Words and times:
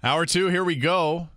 Hour 0.00 0.26
two, 0.26 0.46
here 0.46 0.62
we 0.62 0.76
go. 0.76 1.28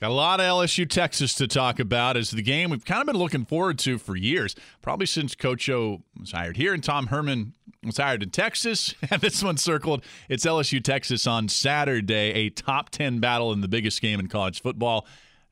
Got 0.00 0.10
a 0.10 0.14
lot 0.14 0.38
of 0.38 0.46
LSU 0.46 0.88
Texas 0.88 1.34
to 1.34 1.48
talk 1.48 1.80
about 1.80 2.16
as 2.16 2.30
the 2.30 2.40
game 2.40 2.70
we've 2.70 2.84
kind 2.84 3.00
of 3.00 3.06
been 3.08 3.16
looking 3.16 3.44
forward 3.44 3.80
to 3.80 3.98
for 3.98 4.14
years, 4.14 4.54
probably 4.80 5.06
since 5.06 5.34
Coach 5.34 5.68
O 5.68 6.02
was 6.16 6.30
hired 6.30 6.56
here 6.56 6.72
and 6.72 6.84
Tom 6.84 7.08
Herman 7.08 7.54
was 7.82 7.96
hired 7.96 8.22
in 8.22 8.30
Texas. 8.30 8.94
And 9.10 9.20
this 9.20 9.42
one 9.42 9.56
circled. 9.56 10.04
It's 10.28 10.46
LSU 10.46 10.84
Texas 10.84 11.26
on 11.26 11.48
Saturday, 11.48 12.32
a 12.32 12.50
top 12.50 12.90
10 12.90 13.18
battle 13.18 13.52
in 13.52 13.60
the 13.60 13.66
biggest 13.66 14.00
game 14.00 14.20
in 14.20 14.28
college 14.28 14.62
football. 14.62 15.04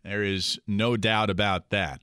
There 0.04 0.22
is 0.22 0.60
no 0.68 0.96
doubt 0.96 1.30
about 1.30 1.70
that. 1.70 2.02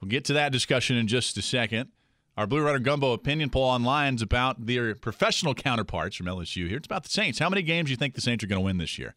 We'll 0.00 0.08
get 0.08 0.24
to 0.26 0.32
that 0.32 0.52
discussion 0.52 0.96
in 0.96 1.06
just 1.06 1.36
a 1.36 1.42
second. 1.42 1.90
Our 2.38 2.46
Blue 2.46 2.62
Runner 2.62 2.78
Gumbo 2.78 3.12
opinion 3.12 3.50
poll 3.50 3.64
online 3.64 4.14
is 4.14 4.22
about 4.22 4.64
their 4.64 4.94
professional 4.94 5.52
counterparts 5.54 6.16
from 6.16 6.26
LSU 6.26 6.66
here. 6.66 6.78
It's 6.78 6.86
about 6.86 7.02
the 7.02 7.10
Saints. 7.10 7.38
How 7.38 7.50
many 7.50 7.60
games 7.60 7.88
do 7.88 7.90
you 7.90 7.98
think 7.98 8.14
the 8.14 8.22
Saints 8.22 8.42
are 8.42 8.46
going 8.46 8.60
to 8.60 8.64
win 8.64 8.78
this 8.78 8.98
year? 8.98 9.14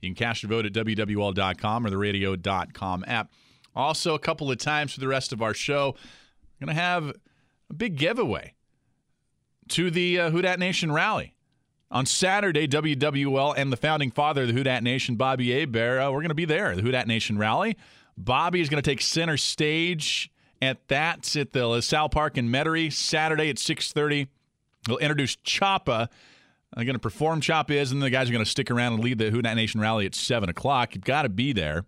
You 0.00 0.08
can 0.08 0.14
cast 0.14 0.42
your 0.42 0.50
vote 0.50 0.66
at 0.66 0.72
WWL.com 0.72 1.86
or 1.86 1.90
the 1.90 1.98
radio.com 1.98 3.04
app. 3.06 3.30
Also, 3.74 4.14
a 4.14 4.18
couple 4.18 4.50
of 4.50 4.58
times 4.58 4.92
for 4.92 5.00
the 5.00 5.08
rest 5.08 5.32
of 5.32 5.42
our 5.42 5.54
show, 5.54 5.94
I'm 6.60 6.66
going 6.66 6.76
to 6.76 6.80
have 6.80 7.12
a 7.70 7.74
big 7.74 7.96
giveaway 7.96 8.54
to 9.68 9.90
the 9.90 10.18
uh, 10.18 10.30
Who 10.30 10.42
Dat 10.42 10.58
Nation 10.58 10.92
rally. 10.92 11.34
On 11.90 12.04
Saturday, 12.04 12.68
WWL 12.68 13.54
and 13.56 13.72
the 13.72 13.76
founding 13.76 14.10
father 14.10 14.42
of 14.42 14.48
the 14.48 14.54
Who 14.54 14.62
Dat 14.62 14.82
Nation, 14.82 15.16
Bobby 15.16 15.58
Hebert, 15.58 16.02
uh, 16.02 16.10
we're 16.12 16.20
going 16.20 16.28
to 16.28 16.34
be 16.34 16.44
there, 16.44 16.76
the 16.76 16.82
Who 16.82 16.90
Dat 16.90 17.06
Nation 17.06 17.38
rally. 17.38 17.76
Bobby 18.16 18.60
is 18.60 18.68
going 18.68 18.82
to 18.82 18.90
take 18.90 19.00
center 19.00 19.36
stage 19.36 20.30
at 20.60 20.86
that 20.88 21.36
at 21.36 21.52
the 21.52 21.66
LaSalle 21.66 22.08
Park 22.08 22.36
in 22.36 22.48
Metairie 22.48 22.92
Saturday 22.92 23.48
at 23.48 23.56
6.30. 23.56 24.28
He'll 24.86 24.98
introduce 24.98 25.36
Choppa 25.36 26.08
I'm 26.74 26.84
going 26.84 26.94
to 26.94 27.00
perform 27.00 27.40
Chop 27.40 27.70
is, 27.70 27.92
and 27.92 28.02
the 28.02 28.10
guys 28.10 28.28
are 28.28 28.32
going 28.32 28.44
to 28.44 28.50
stick 28.50 28.70
around 28.70 28.94
and 28.94 29.02
lead 29.02 29.18
the 29.18 29.30
Who 29.30 29.40
Dat 29.42 29.54
Nation 29.54 29.80
rally 29.80 30.06
at 30.06 30.14
7 30.14 30.48
o'clock. 30.48 30.94
You've 30.94 31.04
got 31.04 31.22
to 31.22 31.28
be 31.28 31.52
there. 31.52 31.84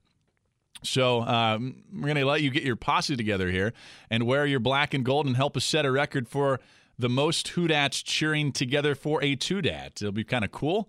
So 0.83 1.21
um, 1.23 1.83
we're 1.93 2.07
going 2.07 2.17
to 2.17 2.25
let 2.25 2.41
you 2.41 2.51
get 2.51 2.63
your 2.63 2.77
posse 2.77 3.15
together 3.15 3.51
here 3.51 3.75
and 4.09 4.27
wear 4.27 4.47
your 4.47 4.61
black 4.61 4.95
and 4.95 5.05
gold 5.05 5.27
and 5.27 5.37
help 5.37 5.57
us 5.57 5.65
set 5.65 5.85
a 5.85 5.93
record 5.93 6.27
for 6.27 6.61
the 6.99 7.11
most 7.11 7.49
Who 7.49 7.69
Dats 7.69 8.03
cheering 8.03 8.53
together 8.53 8.95
for 8.95 9.23
a 9.23 9.37
Two 9.37 9.61
Dat. 9.61 10.01
It'll 10.01 10.13
be 10.13 10.25
kind 10.25 10.45
of 10.45 10.51
cool. 10.51 10.89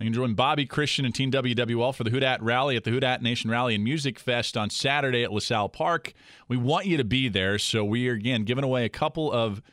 You 0.00 0.06
can 0.06 0.14
join 0.14 0.34
Bobby 0.34 0.64
Christian 0.64 1.04
and 1.04 1.14
Team 1.14 1.30
WWL 1.30 1.94
for 1.94 2.04
the 2.04 2.10
Who 2.10 2.20
Dat 2.20 2.42
Rally 2.42 2.76
at 2.76 2.84
the 2.84 2.90
Who 2.90 3.00
Dat 3.00 3.22
Nation 3.22 3.50
Rally 3.50 3.74
and 3.76 3.84
Music 3.84 4.18
Fest 4.18 4.56
on 4.56 4.70
Saturday 4.70 5.22
at 5.22 5.32
LaSalle 5.32 5.68
Park. 5.68 6.12
We 6.48 6.56
want 6.56 6.86
you 6.86 6.96
to 6.96 7.04
be 7.04 7.28
there, 7.28 7.58
so 7.58 7.84
we 7.84 8.08
are 8.08 8.14
again 8.14 8.44
giving 8.44 8.64
away 8.64 8.84
a 8.84 8.88
couple 8.88 9.32
of– 9.32 9.62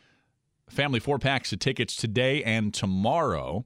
family 0.70 1.00
four 1.00 1.20
packs 1.20 1.54
of 1.54 1.60
tickets 1.60 1.96
today 1.96 2.44
and 2.44 2.74
tomorrow. 2.74 3.66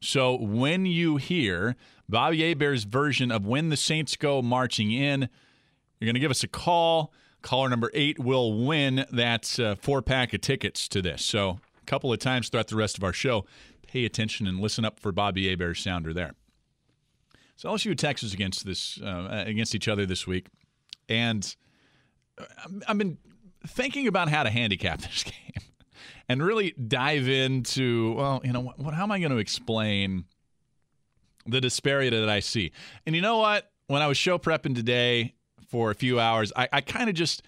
So 0.00 0.36
when 0.36 0.86
you 0.86 1.16
hear 1.16 1.76
Bobby 2.08 2.42
Hebert's 2.42 2.84
version 2.84 3.30
of 3.30 3.46
When 3.46 3.68
the 3.68 3.76
Saints 3.76 4.16
Go 4.16 4.40
Marching 4.42 4.92
In, 4.92 5.28
you're 6.00 6.06
going 6.06 6.14
to 6.14 6.20
give 6.20 6.30
us 6.30 6.44
a 6.44 6.48
call. 6.48 7.12
Caller 7.42 7.68
number 7.68 7.90
eight 7.94 8.18
will 8.18 8.66
win 8.66 9.06
that 9.12 9.58
uh, 9.58 9.74
four 9.76 10.02
pack 10.02 10.32
of 10.34 10.40
tickets 10.40 10.88
to 10.88 11.02
this. 11.02 11.24
So 11.24 11.60
a 11.80 11.84
couple 11.86 12.12
of 12.12 12.18
times 12.18 12.48
throughout 12.48 12.68
the 12.68 12.76
rest 12.76 12.96
of 12.96 13.04
our 13.04 13.12
show, 13.12 13.44
pay 13.86 14.04
attention 14.04 14.46
and 14.46 14.60
listen 14.60 14.84
up 14.84 14.98
for 14.98 15.12
Bobby 15.12 15.48
Hebert's 15.48 15.80
sounder 15.80 16.12
there. 16.12 16.34
So 17.56 17.70
LSU 17.70 17.90
and 17.90 17.98
Texas 17.98 18.32
against 18.32 18.64
this 18.64 19.00
uh, 19.02 19.44
against 19.46 19.74
each 19.74 19.88
other 19.88 20.06
this 20.06 20.28
week, 20.28 20.46
and 21.08 21.56
uh, 22.40 22.44
I've 22.86 22.98
been 22.98 23.18
thinking 23.66 24.06
about 24.06 24.28
how 24.28 24.44
to 24.44 24.50
handicap 24.50 25.00
this 25.02 25.24
game 25.24 25.67
and 26.28 26.42
really 26.42 26.72
dive 26.72 27.28
into, 27.28 28.12
well, 28.14 28.40
you 28.44 28.52
know, 28.52 28.60
what, 28.76 28.94
how 28.94 29.04
am 29.04 29.12
I 29.12 29.18
going 29.18 29.32
to 29.32 29.38
explain 29.38 30.24
the 31.46 31.60
disparity 31.60 32.10
that 32.10 32.28
I 32.28 32.40
see? 32.40 32.72
And 33.06 33.16
you 33.16 33.22
know 33.22 33.38
what? 33.38 33.70
When 33.86 34.02
I 34.02 34.06
was 34.06 34.18
show 34.18 34.38
prepping 34.38 34.74
today 34.74 35.34
for 35.70 35.90
a 35.90 35.94
few 35.94 36.20
hours, 36.20 36.52
I, 36.54 36.68
I 36.72 36.80
kind 36.80 37.08
of 37.08 37.14
just. 37.14 37.42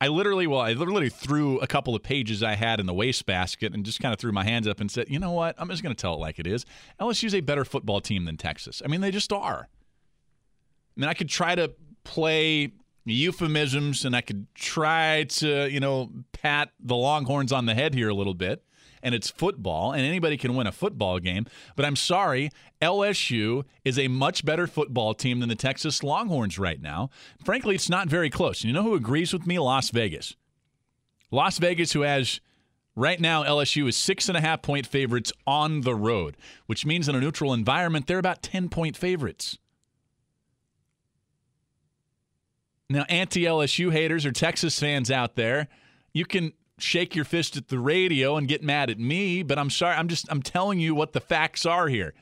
I 0.00 0.06
literally, 0.06 0.46
well, 0.46 0.60
I 0.60 0.74
literally 0.74 1.08
threw 1.08 1.58
a 1.58 1.66
couple 1.66 1.96
of 1.96 2.04
pages 2.04 2.40
I 2.40 2.54
had 2.54 2.78
in 2.78 2.86
the 2.86 2.94
wastebasket 2.94 3.74
and 3.74 3.84
just 3.84 3.98
kind 3.98 4.14
of 4.14 4.20
threw 4.20 4.30
my 4.30 4.44
hands 4.44 4.68
up 4.68 4.78
and 4.78 4.88
said, 4.88 5.08
you 5.08 5.18
know 5.18 5.32
what? 5.32 5.56
I'm 5.58 5.68
just 5.68 5.82
going 5.82 5.92
to 5.92 6.00
tell 6.00 6.14
it 6.14 6.18
like 6.18 6.38
it 6.38 6.46
is. 6.46 6.64
LSU's 7.00 7.34
a 7.34 7.40
better 7.40 7.64
football 7.64 8.00
team 8.00 8.24
than 8.24 8.36
Texas. 8.36 8.80
I 8.84 8.86
mean, 8.86 9.00
they 9.00 9.10
just 9.10 9.32
are. 9.32 9.66
I 10.96 11.00
mean, 11.00 11.08
I 11.08 11.14
could 11.14 11.28
try 11.28 11.56
to 11.56 11.72
play 12.04 12.74
euphemisms 13.10 14.04
and 14.04 14.14
I 14.14 14.20
could 14.20 14.46
try 14.54 15.24
to, 15.24 15.68
you 15.70 15.80
know, 15.80 16.10
pat 16.32 16.70
the 16.80 16.96
Longhorns 16.96 17.52
on 17.52 17.66
the 17.66 17.74
head 17.74 17.94
here 17.94 18.08
a 18.08 18.14
little 18.14 18.34
bit. 18.34 18.64
And 19.00 19.14
it's 19.14 19.30
football, 19.30 19.92
and 19.92 20.02
anybody 20.02 20.36
can 20.36 20.56
win 20.56 20.66
a 20.66 20.72
football 20.72 21.20
game. 21.20 21.46
But 21.76 21.84
I'm 21.84 21.94
sorry, 21.94 22.50
LSU 22.82 23.62
is 23.84 23.96
a 23.96 24.08
much 24.08 24.44
better 24.44 24.66
football 24.66 25.14
team 25.14 25.38
than 25.38 25.48
the 25.48 25.54
Texas 25.54 26.02
Longhorns 26.02 26.58
right 26.58 26.82
now. 26.82 27.08
Frankly, 27.44 27.76
it's 27.76 27.88
not 27.88 28.08
very 28.08 28.28
close. 28.28 28.62
And 28.62 28.68
you 28.68 28.72
know 28.72 28.82
who 28.82 28.96
agrees 28.96 29.32
with 29.32 29.46
me? 29.46 29.56
Las 29.60 29.90
Vegas. 29.90 30.34
Las 31.30 31.58
Vegas, 31.58 31.92
who 31.92 32.00
has 32.00 32.40
Right 32.98 33.20
now, 33.20 33.44
LSU 33.44 33.88
is 33.88 33.96
six 33.96 34.28
and 34.28 34.36
a 34.36 34.40
half 34.40 34.60
point 34.60 34.84
favorites 34.84 35.32
on 35.46 35.82
the 35.82 35.94
road, 35.94 36.36
which 36.66 36.84
means 36.84 37.08
in 37.08 37.14
a 37.14 37.20
neutral 37.20 37.54
environment, 37.54 38.08
they're 38.08 38.18
about 38.18 38.42
10 38.42 38.70
point 38.70 38.96
favorites. 38.96 39.56
Now, 42.90 43.04
anti 43.08 43.44
LSU 43.44 43.92
haters 43.92 44.24
or 44.24 44.32
Texas 44.32 44.78
fans 44.78 45.10
out 45.10 45.34
there, 45.34 45.68
you 46.12 46.24
can 46.24 46.52
shake 46.78 47.14
your 47.14 47.24
fist 47.24 47.56
at 47.56 47.68
the 47.68 47.78
radio 47.78 48.36
and 48.36 48.48
get 48.48 48.62
mad 48.62 48.88
at 48.88 48.98
me, 48.98 49.42
but 49.42 49.58
I'm 49.58 49.70
sorry. 49.70 49.96
I'm 49.96 50.08
just 50.08 50.26
I'm 50.30 50.42
telling 50.42 50.78
you 50.78 50.94
what 50.94 51.12
the 51.12 51.20
facts 51.20 51.66
are 51.66 51.88
here. 51.88 52.14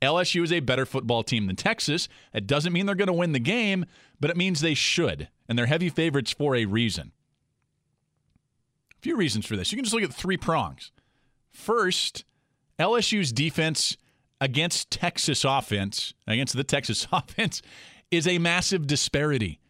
LSU 0.00 0.42
is 0.42 0.52
a 0.52 0.60
better 0.60 0.86
football 0.86 1.22
team 1.22 1.46
than 1.46 1.56
Texas. 1.56 2.08
It 2.32 2.46
doesn't 2.46 2.72
mean 2.72 2.86
they're 2.86 2.94
going 2.94 3.08
to 3.08 3.12
win 3.12 3.32
the 3.32 3.38
game, 3.38 3.86
but 4.20 4.30
it 4.30 4.36
means 4.36 4.60
they 4.60 4.74
should, 4.74 5.28
and 5.48 5.58
they're 5.58 5.66
heavy 5.66 5.88
favorites 5.88 6.32
for 6.32 6.56
a 6.56 6.64
reason. 6.64 7.12
A 8.98 9.00
few 9.00 9.16
reasons 9.16 9.46
for 9.46 9.56
this. 9.56 9.72
You 9.72 9.76
can 9.76 9.84
just 9.84 9.94
look 9.94 10.02
at 10.02 10.12
three 10.12 10.36
prongs. 10.36 10.90
First, 11.50 12.24
LSU's 12.78 13.32
defense 13.32 13.96
against 14.40 14.90
Texas 14.90 15.44
offense, 15.44 16.14
against 16.26 16.56
the 16.56 16.64
Texas 16.64 17.06
offense, 17.12 17.62
is 18.10 18.26
a 18.26 18.38
massive 18.38 18.86
disparity. 18.86 19.60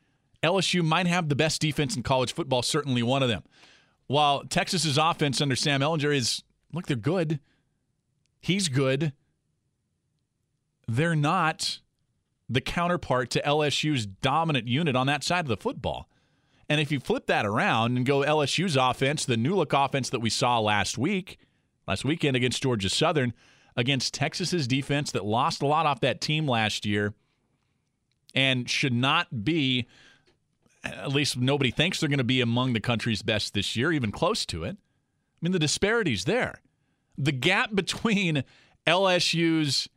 LSU 0.44 0.84
might 0.84 1.06
have 1.06 1.28
the 1.28 1.34
best 1.34 1.60
defense 1.60 1.97
in 1.97 2.03
college 2.03 2.32
football, 2.32 2.62
certainly 2.62 3.03
one 3.03 3.22
of 3.22 3.28
them. 3.28 3.43
While 4.06 4.44
Texas's 4.44 4.99
offense 4.99 5.41
under 5.41 5.56
Sam 5.56 5.81
Ehlinger 5.81 6.15
is, 6.15 6.43
look, 6.72 6.87
they're 6.87 6.97
good. 6.97 7.41
He's 8.41 8.69
good. 8.69 9.12
They're 10.87 11.16
not 11.16 11.81
the 12.49 12.60
counterpart 12.60 13.31
to 13.31 13.43
LSU's 13.43 14.04
dominant 14.04 14.69
unit 14.69 14.94
on 14.94 15.06
that 15.06 15.25
side 15.25 15.41
of 15.41 15.49
the 15.49 15.56
football. 15.56 16.09
And 16.69 16.81
if 16.81 16.93
you 16.93 17.00
flip 17.00 17.27
that 17.27 17.47
around 17.47 17.97
and 17.97 18.06
go 18.06 18.21
LSU's 18.21 18.77
offense, 18.77 19.25
the 19.25 19.37
new 19.37 19.54
look 19.54 19.72
offense 19.72 20.10
that 20.10 20.21
we 20.21 20.31
saw 20.31 20.59
last 20.60 20.99
week, 20.99 21.38
last 21.88 22.04
weekend 22.04 22.37
against 22.37 22.62
Georgia 22.62 22.88
Southern, 22.88 23.33
against 23.77 24.15
Texas's 24.15 24.66
defense 24.66 25.10
that 25.12 25.25
lost 25.25 25.62
a 25.62 25.66
lot 25.66 25.87
off 25.87 26.00
that 26.00 26.21
team 26.21 26.47
last 26.47 26.87
year 26.87 27.15
and 28.34 28.69
should 28.69 28.92
not 28.92 29.45
be 29.45 29.86
at 30.84 31.10
least 31.10 31.36
nobody 31.36 31.71
thinks 31.71 32.01
they're 32.01 32.09
going 32.09 32.19
to 32.19 32.25
be 32.25 32.41
among 32.41 32.72
the 32.72 32.81
country's 32.81 33.22
best 33.22 33.54
this 33.54 33.77
year, 33.77 33.92
even 33.92 34.13
close 34.13 34.45
to 34.47 34.65
it. 34.65 34.77
I 34.77 35.39
mean, 35.41 35.53
the 35.53 35.59
disparity's 35.59 36.25
there. 36.25 36.60
The 37.16 37.33
gap 37.33 37.75
between 37.75 38.45
LSU's 38.86 39.89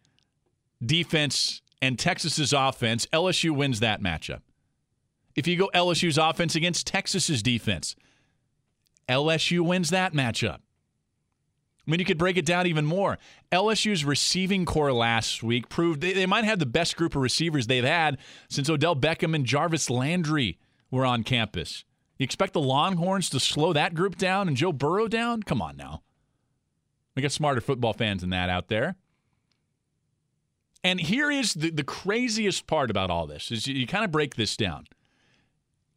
defense 0.84 1.62
and 1.82 1.98
Texas's 1.98 2.54
offense, 2.54 3.06
LSU 3.08 3.52
wins 3.52 3.80
that 3.80 4.02
matchup. 4.02 4.42
If 5.36 5.48
you 5.48 5.56
go 5.56 5.70
LSU's 5.74 6.18
offense 6.18 6.56
against 6.56 6.88
Texas's 6.88 7.44
defense, 7.44 7.96
LSU 9.08 9.62
wins 9.62 9.90
that 9.92 10.14
matchup. 10.14 10.60
I 11.88 11.92
mean, 11.92 12.00
you 12.00 12.06
could 12.06 12.18
break 12.18 12.36
it 12.36 12.46
down 12.46 12.68
even 12.68 12.86
more. 12.86 13.18
LSU's 13.52 14.04
receiving 14.04 14.66
corps 14.66 14.92
last 14.92 15.42
week 15.42 15.70
proved 15.70 16.02
they, 16.02 16.12
they 16.12 16.26
might 16.26 16.44
have 16.44 16.60
the 16.60 16.66
best 16.66 16.98
group 16.98 17.16
of 17.16 17.22
receivers 17.22 17.68
they've 17.68 17.84
had 17.84 18.18
since 18.50 18.70
Odell 18.70 18.96
Beckham 18.96 19.34
and 19.34 19.46
Jarvis 19.46 19.90
Landry 19.90 20.58
were 20.92 21.06
on 21.06 21.24
campus. 21.24 21.84
You 22.18 22.24
expect 22.24 22.54
the 22.54 22.62
Longhorns 22.62 23.30
to 23.30 23.40
slow 23.40 23.74
that 23.74 23.94
group 23.94 24.18
down 24.18 24.48
and 24.48 24.58
Joe 24.58 24.72
Burrow 24.72 25.08
down? 25.08 25.44
Come 25.44 25.62
on 25.62 25.78
now. 25.78 26.02
We 27.16 27.22
got 27.22 27.32
smarter 27.32 27.62
football 27.62 27.94
fans 27.94 28.22
than 28.22 28.32
that 28.32 28.50
out 28.50 28.68
there. 28.68 28.96
And 30.84 31.00
here 31.00 31.30
is 31.30 31.54
the, 31.54 31.70
the 31.70 31.84
craziest 31.84 32.68
part 32.68 32.90
about 32.90 33.10
all 33.10 33.28
this 33.28 33.52
is 33.52 33.68
you, 33.68 33.76
you 33.76 33.88
kind 33.88 34.06
of 34.06 34.12
break 34.12 34.36
this 34.36 34.56
down. 34.56 34.86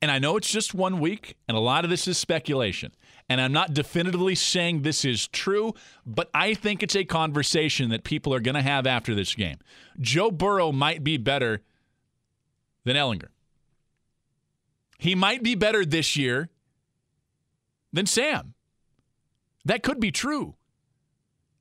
And 0.03 0.11
I 0.11 0.19
know 0.19 0.39
it's 0.39 0.51
just 0.51 0.73
one 0.73 0.99
week, 0.99 1.37
and 1.47 1.57
a 1.57 1.61
lot 1.61 1.85
of 1.85 1.91
this 1.91 2.09
is 2.09 2.17
speculation. 2.17 2.93
And 3.29 3.41
I'm 3.41 3.53
not 3.53 3.75
definitively 3.75 4.35
saying 4.35 4.81
this 4.81 5.05
is 5.05 5.29
true, 5.29 5.75
but 6.07 6.31
I 6.33 6.55
think 6.55 6.83
it's 6.83 6.97
a 6.97 7.05
conversation 7.05 7.91
that 7.91 8.03
people 8.03 8.33
are 8.33 8.41
going 8.41 8.55
to 8.55 8.63
have 8.63 8.87
after 8.87 9.15
this 9.15 9.35
game. 9.35 9.59
Joe 10.01 10.31
Burrow 10.31 10.73
might 10.73 11.05
be 11.05 11.19
better 11.19 11.61
than 12.85 12.97
Ehlinger. 12.97 13.29
He 15.01 15.15
might 15.15 15.43
be 15.43 15.55
better 15.55 15.87
this 15.87 16.15
year 16.15 16.51
than 17.91 18.05
Sam. 18.05 18.53
That 19.65 19.83
could 19.83 19.99
be 19.99 20.11
true. 20.11 20.57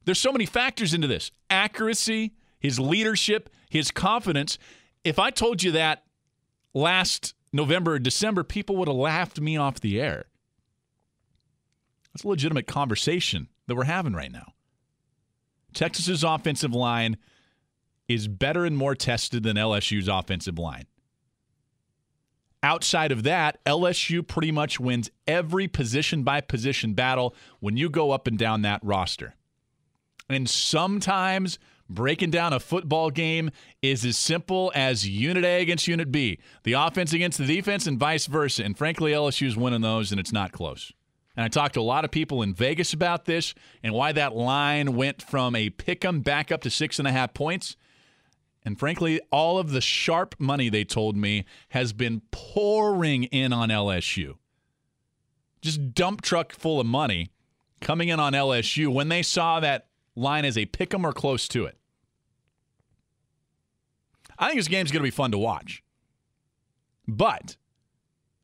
There's 0.04 0.20
so 0.20 0.34
many 0.34 0.46
factors 0.46 0.94
into 0.94 1.08
this 1.08 1.32
accuracy, 1.50 2.34
his 2.60 2.82
leadership, 2.82 3.50
his 3.70 3.92
confidence. 3.92 4.58
If 5.06 5.20
I 5.20 5.30
told 5.30 5.64
you 5.64 5.72
that 5.72 6.04
last 6.74 7.34
November 7.54 7.94
or 7.94 8.00
December, 8.00 8.44
people 8.44 8.76
would 8.76 8.90
have 8.90 8.98
laughed 8.98 9.40
me 9.40 9.56
off 9.56 9.80
the 9.80 10.02
air. 10.02 10.26
That's 12.14 12.26
a 12.26 12.28
legitimate 12.28 12.68
conversation 12.68 13.48
that 13.68 13.76
we're 13.76 13.86
having 13.86 14.12
right 14.12 14.34
now. 14.34 14.52
Texas's 15.74 16.26
offensive 16.26 16.74
line 16.74 17.16
is 18.10 18.28
better 18.28 18.66
and 18.66 18.76
more 18.76 18.96
tested 18.96 19.44
than 19.44 19.56
LSU's 19.56 20.10
offensive 20.10 20.60
line. 20.60 20.88
Outside 22.62 23.12
of 23.12 23.24
that, 23.24 23.64
LSU 23.66 24.26
pretty 24.26 24.52
much 24.52 24.80
wins 24.80 25.10
every 25.26 25.68
position 25.68 26.24
by 26.24 26.42
position 26.42 26.94
battle 26.94 27.34
when 27.60 27.78
you 27.78 27.90
go 27.90 28.12
up 28.12 28.28
and 28.28 28.38
down 28.38 28.64
that 28.64 28.82
roster. 28.84 29.36
And 30.28 30.50
sometimes 30.50 31.58
breaking 31.90 32.30
down 32.30 32.54
a 32.54 32.60
football 32.60 33.10
game 33.10 33.50
is 33.82 34.06
as 34.06 34.18
simple 34.18 34.72
as 34.76 35.08
unit 35.08 35.44
A 35.44 35.62
against 35.62 35.88
unit 35.88 36.12
B, 36.12 36.40
the 36.64 36.74
offense 36.74 37.14
against 37.14 37.38
the 37.38 37.48
defense, 37.48 37.88
and 37.88 37.98
vice 37.98 38.28
versa. 38.28 38.64
And 38.64 38.78
frankly, 38.78 39.12
LSU's 39.12 39.58
winning 39.58 39.82
those, 39.82 40.12
and 40.12 40.20
it's 40.20 40.34
not 40.34 40.52
close. 40.52 40.92
And 41.36 41.46
I 41.46 41.48
talked 41.48 41.76
to 41.76 41.80
a 41.80 41.82
lot 41.82 42.04
of 42.04 42.12
people 42.12 42.42
in 42.42 42.54
Vegas 42.54 42.94
about 42.94 43.26
this 43.26 43.54
and 43.82 43.94
why 43.94 44.12
that 44.12 44.36
line 44.36 44.96
went 44.96 45.22
from 45.22 45.56
a 45.56 45.70
pick 45.70 46.04
'em 46.04 46.20
back 46.20 46.52
up 46.52 46.62
to 46.64 46.70
six 46.70 47.00
and 47.00 47.08
a 47.08 47.12
half 47.12 47.34
points. 47.34 47.78
And 48.69 48.77
frankly, 48.77 49.19
all 49.31 49.57
of 49.57 49.71
the 49.71 49.81
sharp 49.81 50.36
money 50.38 50.69
they 50.69 50.83
told 50.83 51.18
me 51.18 51.44
has 51.69 51.92
been 51.92 52.21
pouring 52.30 53.24
in 53.24 53.51
on 53.51 53.69
LSU. 53.69 54.36
Just 55.60 55.95
dump 55.95 56.21
truck 56.21 56.51
full 56.51 56.80
of 56.80 56.86
money 56.86 57.31
coming 57.81 58.10
in 58.10 58.19
on 58.19 58.33
LSU 58.33 58.94
when 58.94 59.10
they 59.10 59.24
saw 59.24 59.60
that 59.60 59.88
line 60.16 60.45
as 60.45 60.56
a 60.56 60.68
pick 60.68 60.94
'em 60.94 61.04
or 61.04 61.13
close 61.13 61.48
to 61.48 61.66
it. 61.66 61.80
I 64.38 64.50
think 64.50 64.60
this 64.60 64.68
game's 64.68 64.92
going 64.92 65.01
to 65.01 65.07
be 65.07 65.10
fun 65.10 65.31
to 65.31 65.39
watch. 65.39 65.81
But 67.07 67.57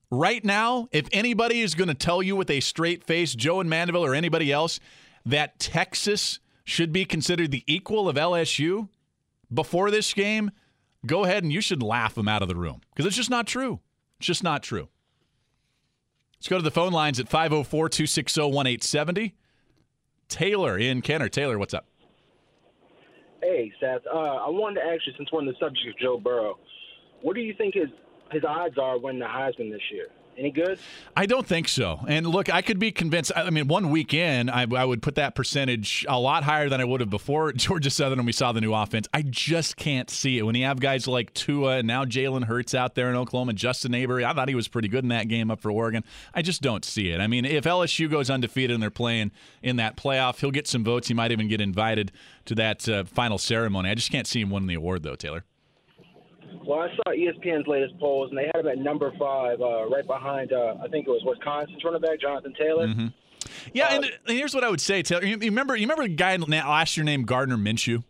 right 0.09 0.43
now, 0.43 0.87
if 0.91 1.07
anybody 1.11 1.61
is 1.61 1.75
going 1.75 1.89
to 1.89 1.93
tell 1.93 2.23
you 2.23 2.35
with 2.35 2.49
a 2.49 2.61
straight 2.61 3.03
face, 3.03 3.35
Joe 3.35 3.59
and 3.59 3.69
Mandeville 3.69 4.03
or 4.03 4.15
anybody 4.15 4.51
else, 4.51 4.79
that 5.23 5.59
Texas 5.59 6.39
should 6.63 6.91
be 6.91 7.05
considered 7.05 7.51
the 7.51 7.63
equal 7.67 8.09
of 8.09 8.15
LSU 8.15 8.89
before 9.53 9.91
this 9.91 10.13
game, 10.13 10.51
go 11.05 11.23
ahead 11.23 11.43
and 11.43 11.51
you 11.51 11.61
should 11.61 11.83
laugh 11.83 12.15
them 12.15 12.27
out 12.27 12.41
of 12.41 12.47
the 12.47 12.55
room 12.55 12.81
because 12.91 13.05
it's 13.05 13.15
just 13.15 13.29
not 13.29 13.47
true. 13.47 13.79
It's 14.19 14.27
just 14.27 14.43
not 14.43 14.63
true. 14.63 14.89
Let's 16.37 16.47
go 16.47 16.57
to 16.57 16.63
the 16.63 16.71
phone 16.71 16.91
lines 16.91 17.19
at 17.19 17.27
504 17.27 17.89
260 17.89 18.41
1870. 18.41 19.35
Taylor 20.27 20.77
in 20.77 21.01
Kenner. 21.01 21.29
Taylor, 21.29 21.57
what's 21.57 21.73
up? 21.73 21.85
Hey, 23.41 23.71
Seth. 23.79 24.01
Uh, 24.11 24.17
I 24.17 24.49
wanted 24.49 24.81
to 24.81 24.85
ask 24.85 25.05
you, 25.05 25.13
since 25.17 25.31
we're 25.31 25.39
on 25.39 25.45
the 25.45 25.53
subject 25.59 25.87
of 25.87 25.97
Joe 25.99 26.17
Burrow, 26.17 26.57
what 27.21 27.35
do 27.35 27.41
you 27.41 27.53
think 27.53 27.75
his 27.75 27.89
his 28.31 28.43
odds 28.43 28.77
are 28.77 28.97
winning 28.99 29.19
the 29.19 29.25
Heisman 29.25 29.71
this 29.71 29.81
year? 29.91 30.07
Any 30.37 30.51
good? 30.51 30.79
I 31.15 31.25
don't 31.27 31.47
think 31.47 31.69
so. 31.69 32.01
And 32.09 32.27
look, 32.27 32.53
I 32.53 32.61
could 32.61 32.77
be 32.77 32.91
convinced. 32.91 33.31
I 33.35 33.49
mean, 33.49 33.69
one 33.69 33.89
weekend, 33.89 34.51
I, 34.51 34.67
I, 34.75 34.83
would 34.83 35.01
put 35.01 35.15
that 35.15 35.33
percentage 35.33 36.05
a 36.09 36.19
lot 36.19 36.43
higher 36.43 36.67
than 36.67 36.81
I 36.81 36.83
would 36.83 36.99
have 36.99 37.09
before 37.09 37.53
Georgia 37.53 37.89
Southern 37.89 38.19
when 38.19 38.25
we 38.25 38.33
saw 38.33 38.51
the 38.51 38.59
new 38.59 38.73
offense. 38.73 39.07
I 39.13 39.21
just 39.21 39.77
can't 39.77 40.09
see 40.09 40.37
it. 40.37 40.43
When 40.43 40.55
you 40.55 40.65
have 40.65 40.81
guys 40.81 41.07
like 41.07 41.33
Tua 41.33 41.77
and 41.77 41.87
now 41.87 42.03
Jalen 42.03 42.45
Hurts 42.45 42.75
out 42.75 42.95
there 42.95 43.09
in 43.09 43.15
Oklahoma, 43.15 43.53
Justin 43.53 43.93
Herbert, 43.93 44.25
I 44.25 44.33
thought 44.33 44.49
he 44.49 44.55
was 44.55 44.67
pretty 44.67 44.89
good 44.89 45.05
in 45.05 45.09
that 45.09 45.29
game 45.29 45.49
up 45.49 45.61
for 45.61 45.71
Oregon. 45.71 46.03
I 46.33 46.41
just 46.41 46.61
don't 46.61 46.83
see 46.83 47.11
it. 47.11 47.21
I 47.21 47.27
mean, 47.27 47.45
if 47.45 47.63
LSU 47.63 48.11
goes 48.11 48.29
undefeated 48.29 48.73
and 48.73 48.83
they're 48.83 48.89
playing 48.89 49.31
in 49.61 49.77
that 49.77 49.95
playoff, 49.95 50.39
he'll 50.41 50.51
get 50.51 50.67
some 50.67 50.83
votes. 50.83 51.07
He 51.07 51.13
might 51.13 51.31
even 51.31 51.47
get 51.47 51.61
invited 51.61 52.11
to 52.45 52.55
that 52.55 52.89
uh, 52.89 53.05
final 53.05 53.37
ceremony. 53.37 53.89
I 53.89 53.95
just 53.95 54.11
can't 54.11 54.27
see 54.27 54.41
him 54.41 54.49
winning 54.49 54.67
the 54.67 54.75
award, 54.75 55.03
though, 55.03 55.15
Taylor. 55.15 55.45
Well, 56.65 56.79
I 56.79 56.89
saw 56.95 57.11
ESPN's 57.11 57.67
latest 57.67 57.97
polls, 57.99 58.29
and 58.29 58.37
they 58.37 58.45
had 58.45 58.65
him 58.65 58.67
at 58.67 58.77
number 58.79 59.11
five, 59.19 59.61
uh, 59.61 59.87
right 59.87 60.05
behind, 60.05 60.51
uh, 60.51 60.75
I 60.83 60.87
think 60.87 61.07
it 61.07 61.11
was 61.11 61.21
Wisconsin's 61.23 61.83
running 61.83 62.01
back, 62.01 62.19
Jonathan 62.19 62.53
Taylor. 62.57 62.87
Mm-hmm. 62.87 63.07
Yeah, 63.73 63.87
uh, 63.87 64.01
and 64.01 64.11
here's 64.25 64.53
what 64.55 64.63
I 64.63 64.69
would 64.69 64.81
say, 64.81 65.03
Taylor. 65.03 65.23
You 65.23 65.37
remember, 65.37 65.75
you 65.75 65.83
remember 65.83 66.03
a 66.03 66.07
guy 66.07 66.35
last 66.37 66.97
year 66.97 67.03
named 67.03 67.27
Gardner 67.27 67.57
Minshew? 67.57 68.03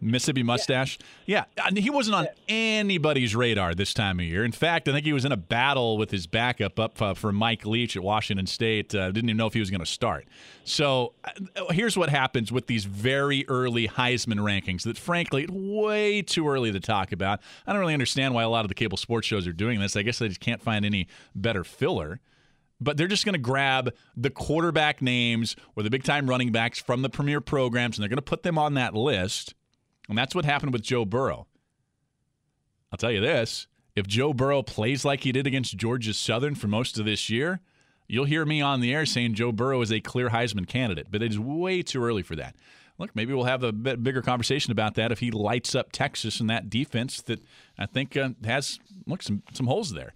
Mississippi 0.00 0.42
mustache. 0.42 0.98
Yeah. 1.24 1.44
yeah. 1.56 1.70
he 1.74 1.90
wasn't 1.90 2.16
on 2.16 2.28
anybody's 2.48 3.34
radar 3.34 3.74
this 3.74 3.94
time 3.94 4.20
of 4.20 4.26
year. 4.26 4.44
In 4.44 4.52
fact, 4.52 4.88
I 4.88 4.92
think 4.92 5.04
he 5.04 5.12
was 5.12 5.24
in 5.24 5.32
a 5.32 5.36
battle 5.36 5.96
with 5.96 6.10
his 6.10 6.26
backup 6.26 6.78
up 6.78 7.00
uh, 7.00 7.14
for 7.14 7.32
Mike 7.32 7.64
Leach 7.64 7.96
at 7.96 8.02
Washington 8.02 8.46
State. 8.46 8.94
Uh, 8.94 9.10
didn't 9.10 9.30
even 9.30 9.36
know 9.36 9.46
if 9.46 9.54
he 9.54 9.60
was 9.60 9.70
going 9.70 9.80
to 9.80 9.86
start. 9.86 10.26
So 10.64 11.14
uh, 11.24 11.72
here's 11.72 11.96
what 11.96 12.10
happens 12.10 12.52
with 12.52 12.66
these 12.66 12.84
very 12.84 13.46
early 13.48 13.88
Heisman 13.88 14.38
rankings 14.38 14.82
that, 14.82 14.98
frankly, 14.98 15.46
way 15.50 16.22
too 16.22 16.48
early 16.48 16.72
to 16.72 16.80
talk 16.80 17.12
about. 17.12 17.40
I 17.66 17.72
don't 17.72 17.80
really 17.80 17.94
understand 17.94 18.34
why 18.34 18.42
a 18.42 18.48
lot 18.48 18.64
of 18.64 18.68
the 18.68 18.74
cable 18.74 18.96
sports 18.96 19.26
shows 19.26 19.46
are 19.46 19.52
doing 19.52 19.80
this. 19.80 19.96
I 19.96 20.02
guess 20.02 20.18
they 20.18 20.28
just 20.28 20.40
can't 20.40 20.62
find 20.62 20.84
any 20.84 21.08
better 21.34 21.64
filler 21.64 22.20
but 22.80 22.96
they're 22.98 23.08
just 23.08 23.24
going 23.24 23.32
to 23.32 23.38
grab 23.38 23.90
the 24.16 24.28
quarterback 24.30 25.00
names 25.00 25.56
or 25.76 25.82
the 25.82 25.90
big 25.90 26.04
time 26.04 26.28
running 26.28 26.52
backs 26.52 26.78
from 26.78 27.02
the 27.02 27.08
premier 27.08 27.40
programs 27.40 27.96
and 27.96 28.02
they're 28.02 28.08
going 28.08 28.16
to 28.16 28.22
put 28.22 28.42
them 28.42 28.58
on 28.58 28.74
that 28.74 28.94
list 28.94 29.54
and 30.08 30.16
that's 30.16 30.34
what 30.34 30.44
happened 30.44 30.72
with 30.72 30.82
Joe 30.82 31.04
Burrow. 31.04 31.46
I'll 32.92 32.98
tell 32.98 33.12
you 33.12 33.20
this 33.20 33.66
if 33.94 34.06
Joe 34.06 34.32
Burrow 34.32 34.62
plays 34.62 35.04
like 35.04 35.22
he 35.22 35.32
did 35.32 35.46
against 35.46 35.76
Georgia 35.76 36.14
Southern 36.14 36.54
for 36.54 36.68
most 36.68 36.98
of 36.98 37.06
this 37.06 37.30
year, 37.30 37.60
you'll 38.06 38.26
hear 38.26 38.44
me 38.44 38.60
on 38.60 38.80
the 38.80 38.94
air 38.94 39.06
saying 39.06 39.34
Joe 39.34 39.52
Burrow 39.52 39.80
is 39.80 39.90
a 39.90 40.00
clear 40.00 40.28
Heisman 40.28 40.68
candidate, 40.68 41.08
but 41.10 41.22
it 41.22 41.32
is 41.32 41.38
way 41.38 41.82
too 41.82 42.04
early 42.04 42.22
for 42.22 42.36
that. 42.36 42.54
Look, 42.98 43.14
maybe 43.14 43.34
we'll 43.34 43.44
have 43.44 43.62
a 43.62 43.72
bit 43.72 44.02
bigger 44.02 44.22
conversation 44.22 44.72
about 44.72 44.94
that 44.94 45.12
if 45.12 45.20
he 45.20 45.30
lights 45.30 45.74
up 45.74 45.92
Texas 45.92 46.40
and 46.40 46.48
that 46.48 46.70
defense 46.70 47.20
that 47.22 47.40
I 47.78 47.86
think 47.86 48.16
uh, 48.16 48.30
has 48.44 48.78
look 49.06 49.22
some 49.22 49.42
some 49.52 49.66
holes 49.66 49.92
there. 49.92 50.14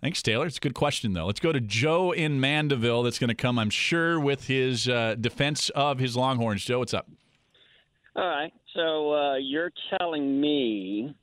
Thanks, 0.00 0.20
Taylor. 0.20 0.46
It's 0.46 0.56
a 0.56 0.60
good 0.60 0.74
question, 0.74 1.12
though. 1.12 1.26
Let's 1.26 1.40
go 1.40 1.52
to 1.52 1.60
Joe 1.60 2.10
in 2.10 2.40
Mandeville. 2.40 3.04
That's 3.04 3.20
going 3.20 3.28
to 3.28 3.36
come, 3.36 3.56
I'm 3.56 3.70
sure, 3.70 4.18
with 4.18 4.48
his 4.48 4.88
uh, 4.88 5.14
defense 5.20 5.68
of 5.70 6.00
his 6.00 6.16
Longhorns. 6.16 6.64
Joe, 6.64 6.80
what's 6.80 6.92
up? 6.92 7.08
All 8.14 8.26
right. 8.26 8.52
So 8.74 9.12
uh, 9.12 9.36
you're 9.36 9.72
telling 9.98 10.40
me 10.40 11.14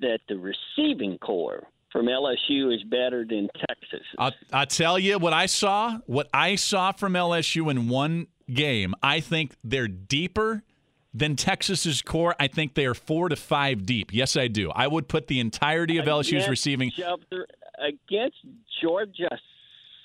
that 0.00 0.20
the 0.28 0.36
receiving 0.36 1.18
corps 1.18 1.66
from 1.90 2.06
LSU 2.06 2.74
is 2.74 2.82
better 2.84 3.24
than 3.28 3.48
Texas. 3.68 4.06
I'll, 4.18 4.32
I'll 4.52 4.66
tell 4.66 4.98
you 4.98 5.18
what 5.18 5.32
I 5.32 5.46
saw. 5.46 5.98
What 6.06 6.28
I 6.32 6.54
saw 6.56 6.92
from 6.92 7.12
LSU 7.12 7.70
in 7.70 7.88
one 7.88 8.28
game, 8.50 8.94
I 9.02 9.20
think 9.20 9.54
they're 9.62 9.88
deeper 9.88 10.62
than 11.12 11.36
Texas's 11.36 12.00
corps. 12.00 12.34
I 12.40 12.48
think 12.48 12.74
they 12.74 12.86
are 12.86 12.94
four 12.94 13.28
to 13.28 13.36
five 13.36 13.84
deep. 13.84 14.12
Yes, 14.14 14.36
I 14.36 14.48
do. 14.48 14.70
I 14.70 14.86
would 14.86 15.08
put 15.08 15.26
the 15.26 15.40
entirety 15.40 15.98
of 15.98 16.06
LSU's 16.06 16.28
against 16.28 16.48
receiving 16.48 16.92
against 17.78 18.36
Georgia 18.80 19.38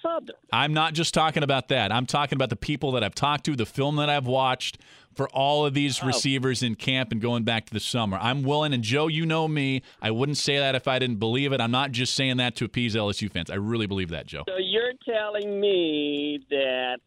Southern. 0.01 0.35
I'm 0.51 0.73
not 0.73 0.93
just 0.93 1.13
talking 1.13 1.43
about 1.43 1.69
that. 1.69 1.91
I'm 1.91 2.05
talking 2.05 2.35
about 2.37 2.49
the 2.49 2.55
people 2.55 2.91
that 2.93 3.03
I've 3.03 3.15
talked 3.15 3.45
to, 3.45 3.55
the 3.55 3.65
film 3.65 3.97
that 3.97 4.09
I've 4.09 4.27
watched 4.27 4.79
for 5.15 5.27
all 5.29 5.65
of 5.65 5.73
these 5.73 6.01
oh. 6.01 6.07
receivers 6.07 6.61
in 6.63 6.75
camp 6.75 7.11
and 7.11 7.19
going 7.19 7.43
back 7.43 7.65
to 7.65 7.73
the 7.73 7.79
summer. 7.79 8.17
I'm 8.21 8.43
willing, 8.43 8.73
and 8.73 8.83
Joe, 8.83 9.07
you 9.07 9.25
know 9.25 9.47
me. 9.47 9.81
I 10.01 10.11
wouldn't 10.11 10.37
say 10.37 10.59
that 10.59 10.75
if 10.75 10.87
I 10.87 10.99
didn't 10.99 11.17
believe 11.17 11.51
it. 11.51 11.59
I'm 11.59 11.71
not 11.71 11.91
just 11.91 12.13
saying 12.13 12.37
that 12.37 12.55
to 12.57 12.65
appease 12.65 12.95
LSU 12.95 13.31
fans. 13.31 13.49
I 13.49 13.55
really 13.55 13.87
believe 13.87 14.09
that, 14.09 14.27
Joe. 14.27 14.43
So 14.47 14.57
you're 14.59 14.93
telling 15.05 15.59
me 15.59 16.45
that 16.49 16.99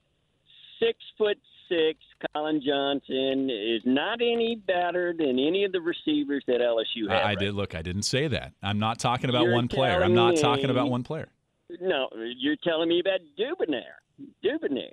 six 0.81 0.99
foot 1.17 1.39
six 1.69 2.01
Collin 2.35 2.61
Johnson 2.67 3.49
is 3.49 3.83
not 3.85 4.21
any 4.21 4.57
better 4.57 5.15
than 5.17 5.39
any 5.39 5.65
of 5.65 5.73
the 5.73 5.81
receivers 5.81 6.43
that 6.47 6.61
LSU 6.61 7.09
has. 7.09 7.13
I, 7.13 7.15
I 7.15 7.25
right? 7.27 7.39
did 7.39 7.55
look. 7.55 7.75
I 7.75 7.83
didn't 7.83 8.03
say 8.03 8.29
that. 8.29 8.53
I'm 8.63 8.79
not 8.79 8.99
talking 8.99 9.31
about 9.31 9.45
you're 9.45 9.55
one 9.55 9.69
player. 9.69 10.03
I'm 10.03 10.15
not 10.15 10.37
talking 10.37 10.69
about 10.69 10.91
one 10.91 11.05
player. 11.05 11.29
No, 11.81 12.09
you're 12.37 12.57
telling 12.63 12.89
me 12.89 13.01
about 13.01 13.21
Duvernay. 13.37 13.83
Duvernay. 14.43 14.93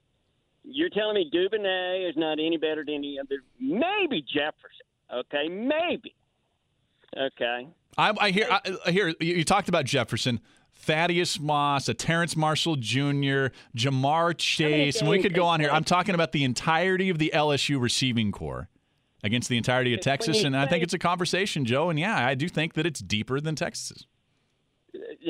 You're 0.63 0.89
telling 0.89 1.15
me 1.15 1.29
Duvernay 1.31 2.07
is 2.10 2.15
not 2.17 2.34
any 2.34 2.57
better 2.57 2.84
than 2.86 2.96
any 2.96 3.17
other? 3.19 3.38
Maybe 3.60 4.22
Jefferson. 4.22 4.86
Okay, 5.13 5.48
maybe. 5.48 6.13
Okay. 7.17 7.67
I, 7.98 8.13
I 8.19 8.31
hear. 8.31 8.48
I, 8.51 8.62
I 8.86 8.91
hear 8.91 9.13
you 9.19 9.43
talked 9.43 9.69
about 9.69 9.86
Jefferson. 9.86 10.41
Thaddeus 10.79 11.39
Moss, 11.39 11.89
a 11.89 11.93
Terrace 11.93 12.36
Marshall 12.36 12.75
Jr., 12.75 13.48
Ja'Marr 13.75 14.38
Chase, 14.38 15.00
and 15.00 15.10
we 15.10 15.22
could 15.22 15.34
go 15.34 15.46
on 15.46 15.60
here. 15.60 15.72
I'm 15.72 15.84
talking 15.84 16.13
about 16.13 16.34
the 16.34 16.43
entirety 16.43 17.10
of 17.10 17.17
the 17.17 17.31
LSU 17.34 17.81
receiving 17.81 18.31
corps. 18.31 18.69
against 19.24 19.50
the 19.50 19.57
entirety 19.57 19.93
of 19.93 20.01
Texas, 20.01 20.43
and 20.43 20.55
I 20.55 20.67
think 20.67 20.84
it's 20.84 20.93
a 20.93 21.00
conversation, 21.00 21.65
Joe. 21.65 21.89
And 21.89 21.98
yeah, 22.00 22.25
I 22.27 22.36
do 22.36 22.48
think 22.48 22.74
that 22.75 22.86
it's 22.86 23.00
deeper 23.00 23.39
than 23.41 23.55
Texas. 23.55 24.05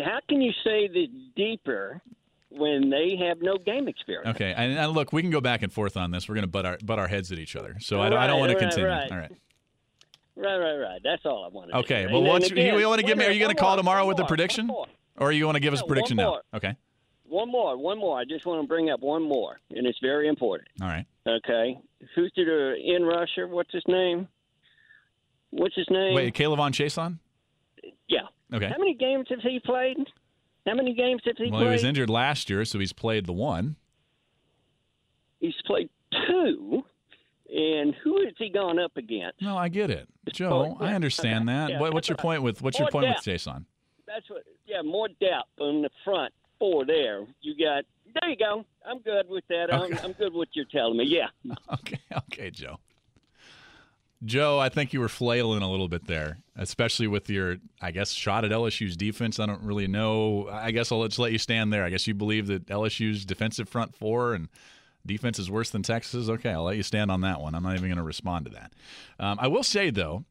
How 0.03 0.19
can 0.29 0.41
you 0.41 0.51
say 0.63 0.88
that 0.88 1.07
deeper 1.36 2.01
when 2.50 2.89
they 2.89 3.15
have 3.27 3.41
no 3.41 3.57
game 3.57 3.88
experience? 3.88 4.36
Okay, 4.36 4.53
and, 4.55 4.77
and 4.77 4.91
look, 4.93 5.12
we 5.13 5.21
can 5.21 5.31
go 5.31 5.41
back 5.41 5.62
and 5.63 5.71
forth 5.71 5.97
on 5.97 6.12
this. 6.12 6.27
We're 6.29 6.36
going 6.36 6.43
to 6.43 6.47
butt 6.51 6.65
our 6.65 6.77
butt 6.83 7.00
our 7.00 7.07
heads 7.07 7.31
at 7.31 7.39
each 7.39 7.55
other, 7.55 7.75
so 7.79 8.01
I 8.01 8.09
don't, 8.09 8.19
I 8.19 8.27
don't 8.27 8.39
Right, 8.41 8.47
want 8.47 8.51
to 8.53 8.65
continue. 8.65 8.89
right. 8.89 9.12
All 9.12 9.17
right. 9.17 9.31
Right, 10.39 10.57
right, 10.57 10.75
right. 10.77 11.01
That's 11.03 11.25
all 11.25 11.45
I 11.45 11.47
wanted. 11.47 11.74
Okay. 11.75 12.05
To 12.05 12.12
Well, 12.13 12.21
say. 12.21 12.27
what's 12.29 12.51
again, 12.51 12.77
you 12.79 12.88
want 12.88 13.01
to 13.01 13.05
give 13.07 13.17
me? 13.17 13.25
Are 13.25 13.31
you 13.31 13.39
going 13.39 13.55
to 13.55 13.59
call 13.59 13.71
more, 13.71 13.77
tomorrow 13.77 14.05
with 14.05 14.19
a 14.19 14.25
prediction, 14.25 14.69
or 15.17 15.31
you 15.31 15.45
want 15.45 15.55
to 15.55 15.59
give 15.59 15.74
us 15.74 15.81
a 15.81 15.86
prediction 15.86 16.17
now? 16.17 16.41
Okay. 16.53 16.75
One 17.29 17.51
more, 17.51 17.75
one 17.75 17.97
more. 17.97 18.17
I 18.19 18.24
just 18.24 18.45
want 18.45 18.62
to 18.62 18.67
bring 18.67 18.89
up 18.89 19.01
one 19.01 19.21
more, 19.24 19.59
and 19.71 19.86
it's 19.88 20.00
very 20.01 20.27
important. 20.29 20.69
All 20.81 20.88
right. 20.88 21.05
Okay, 21.27 21.77
who's 22.15 22.31
the 22.38 22.43
uh, 22.43 22.95
in 22.95 23.03
rusher? 23.03 23.47
What's 23.47 23.74
his 23.74 23.83
name? 23.88 24.27
What's 25.50 25.75
his 25.75 25.88
name? 25.89 26.13
Wait, 26.13 26.33
K'Lavon 26.36 26.71
Chaisson? 26.71 27.17
Yeah. 28.08 28.20
Okay. 28.54 28.68
How 28.68 28.78
many 28.78 28.94
games 28.94 29.28
has 29.30 29.40
he 29.42 29.60
played? 29.60 29.98
How 30.66 30.76
many 30.76 30.94
games 30.94 31.22
has 31.26 31.36
he 31.38 31.50
played? 31.50 31.54
Well, 31.54 31.62
he 31.62 31.70
was 31.70 31.84
injured 31.84 32.10
last 32.10 32.50
year, 32.50 32.66
so 32.66 32.80
he's 32.80 32.94
played 32.94 33.26
the 33.26 33.34
one. 33.34 33.76
He's 35.40 35.56
played 35.66 35.90
two. 36.28 36.84
And 37.50 37.96
who 38.04 38.26
has 38.26 38.34
he 38.38 38.50
gone 38.50 38.78
up 38.78 38.98
against? 38.98 39.42
No, 39.42 39.58
I 39.58 39.70
get 39.70 39.90
it, 39.90 40.10
Joe. 40.34 40.76
I 40.82 40.94
understand 40.94 41.48
okay. 41.48 41.58
that. 41.58 41.70
Yeah, 41.72 41.80
what, 41.80 41.94
what's 41.94 42.10
your 42.10 42.18
point 42.18 42.44
with 42.44 42.62
what's 42.62 42.78
your 42.78 42.90
point 42.90 43.08
with 43.08 43.24
depth. 43.24 43.26
Chaisson? 43.26 43.64
That's 44.06 44.30
what. 44.30 44.44
Yeah, 44.66 44.82
more 44.82 45.08
depth 45.08 45.48
on 45.60 45.82
the 45.82 45.90
front 46.04 46.34
four 46.60 46.86
there. 46.86 47.26
You 47.42 47.56
got. 47.58 47.86
There 48.20 48.30
you 48.30 48.36
go. 48.36 48.66
I'm 48.86 49.00
good 49.00 49.30
with 49.30 49.46
that. 49.48 49.74
I'm, 49.74 49.98
I'm 50.04 50.12
good 50.14 50.34
with 50.34 50.34
what 50.34 50.48
you're 50.54 50.66
telling 50.66 50.98
me. 50.98 51.06
Yeah. 51.06 51.28
Okay, 51.74 52.00
okay, 52.12 52.50
Joe. 52.50 52.80
Joe, 54.25 54.59
I 54.59 54.69
think 54.69 54.93
you 54.93 55.00
were 55.00 55.09
flailing 55.09 55.62
a 55.62 55.69
little 55.69 55.88
bit 55.88 56.07
there, 56.07 56.39
especially 56.55 57.07
with 57.07 57.29
your, 57.29 57.57
I 57.81 57.91
guess, 57.91 58.12
shot 58.12 58.45
at 58.45 58.51
LSU's 58.51 58.97
defense. 58.97 59.39
I 59.39 59.45
don't 59.45 59.62
really 59.62 59.88
know. 59.88 60.47
I 60.51 60.71
guess 60.71 60.91
I'll 60.91 61.05
just 61.05 61.19
let 61.19 61.31
you 61.31 61.38
stand 61.38 61.71
there. 61.71 61.83
I 61.83 61.89
guess 61.89 62.07
you 62.07 62.15
believe 62.15 62.47
that 62.47 62.65
LSU's 62.67 63.25
defensive 63.25 63.69
front 63.69 63.95
four 63.95 64.33
and 64.33 64.50
defense 65.05 65.38
is 65.38 65.51
worse 65.51 65.69
than 65.69 65.83
Texas. 65.83 66.29
Okay, 66.29 66.51
I'll 66.51 66.63
let 66.63 66.77
you 66.77 66.83
stand 66.83 67.12
on 67.12 67.21
that 67.21 67.41
one. 67.41 67.53
I'm 67.53 67.62
not 67.62 67.75
even 67.75 67.89
going 67.89 67.97
to 67.97 68.03
respond 68.03 68.45
to 68.45 68.51
that. 68.51 68.74
Um, 69.19 69.38
I 69.39 69.47
will 69.47 69.63
say, 69.63 69.91
though, 69.91 70.25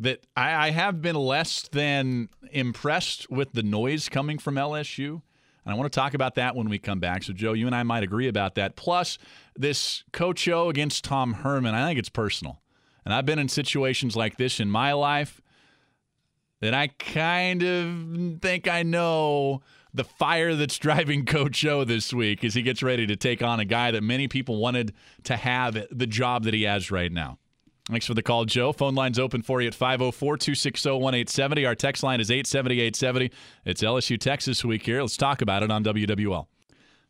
that 0.00 0.26
I, 0.36 0.68
I 0.68 0.70
have 0.70 1.00
been 1.00 1.16
less 1.16 1.68
than 1.68 2.30
impressed 2.50 3.30
with 3.30 3.52
the 3.52 3.62
noise 3.62 4.08
coming 4.08 4.38
from 4.38 4.56
LSU. 4.56 5.22
And 5.64 5.74
I 5.74 5.74
want 5.74 5.92
to 5.92 5.96
talk 5.96 6.14
about 6.14 6.34
that 6.36 6.56
when 6.56 6.68
we 6.68 6.78
come 6.78 7.00
back. 7.00 7.22
So, 7.22 7.32
Joe, 7.32 7.52
you 7.52 7.66
and 7.66 7.76
I 7.76 7.82
might 7.82 8.02
agree 8.02 8.26
about 8.26 8.56
that. 8.56 8.76
Plus, 8.76 9.18
this 9.56 10.02
Coach 10.12 10.48
O 10.48 10.68
against 10.68 11.04
Tom 11.04 11.34
Herman, 11.34 11.74
I 11.74 11.86
think 11.86 11.98
it's 11.98 12.08
personal. 12.08 12.60
And 13.04 13.14
I've 13.14 13.26
been 13.26 13.38
in 13.38 13.48
situations 13.48 14.16
like 14.16 14.36
this 14.36 14.60
in 14.60 14.70
my 14.70 14.92
life 14.92 15.40
that 16.60 16.74
I 16.74 16.88
kind 16.88 17.62
of 17.62 18.40
think 18.40 18.68
I 18.68 18.82
know 18.82 19.62
the 19.92 20.04
fire 20.04 20.54
that's 20.54 20.78
driving 20.78 21.24
Coach 21.24 21.64
O 21.64 21.84
this 21.84 22.12
week 22.12 22.44
as 22.44 22.54
he 22.54 22.62
gets 22.62 22.82
ready 22.82 23.06
to 23.06 23.16
take 23.16 23.42
on 23.42 23.60
a 23.60 23.64
guy 23.64 23.90
that 23.90 24.02
many 24.02 24.28
people 24.28 24.58
wanted 24.58 24.92
to 25.24 25.36
have 25.36 25.86
the 25.90 26.06
job 26.06 26.44
that 26.44 26.54
he 26.54 26.64
has 26.64 26.90
right 26.90 27.10
now. 27.10 27.38
Thanks 27.88 28.06
for 28.06 28.14
the 28.14 28.22
call, 28.22 28.44
Joe. 28.44 28.72
Phone 28.72 28.94
line's 28.94 29.18
open 29.18 29.42
for 29.42 29.60
you 29.60 29.66
at 29.66 29.74
504 29.74 30.36
260 30.36 30.90
1870. 30.90 31.66
Our 31.66 31.74
text 31.74 32.02
line 32.04 32.20
is 32.20 32.30
870 32.30 32.74
870. 32.76 33.30
It's 33.64 33.82
LSU 33.82 34.18
Texas 34.18 34.64
week 34.64 34.84
here. 34.84 35.00
Let's 35.00 35.16
talk 35.16 35.42
about 35.42 35.64
it 35.64 35.72
on 35.72 35.82
WWL. 35.82 36.46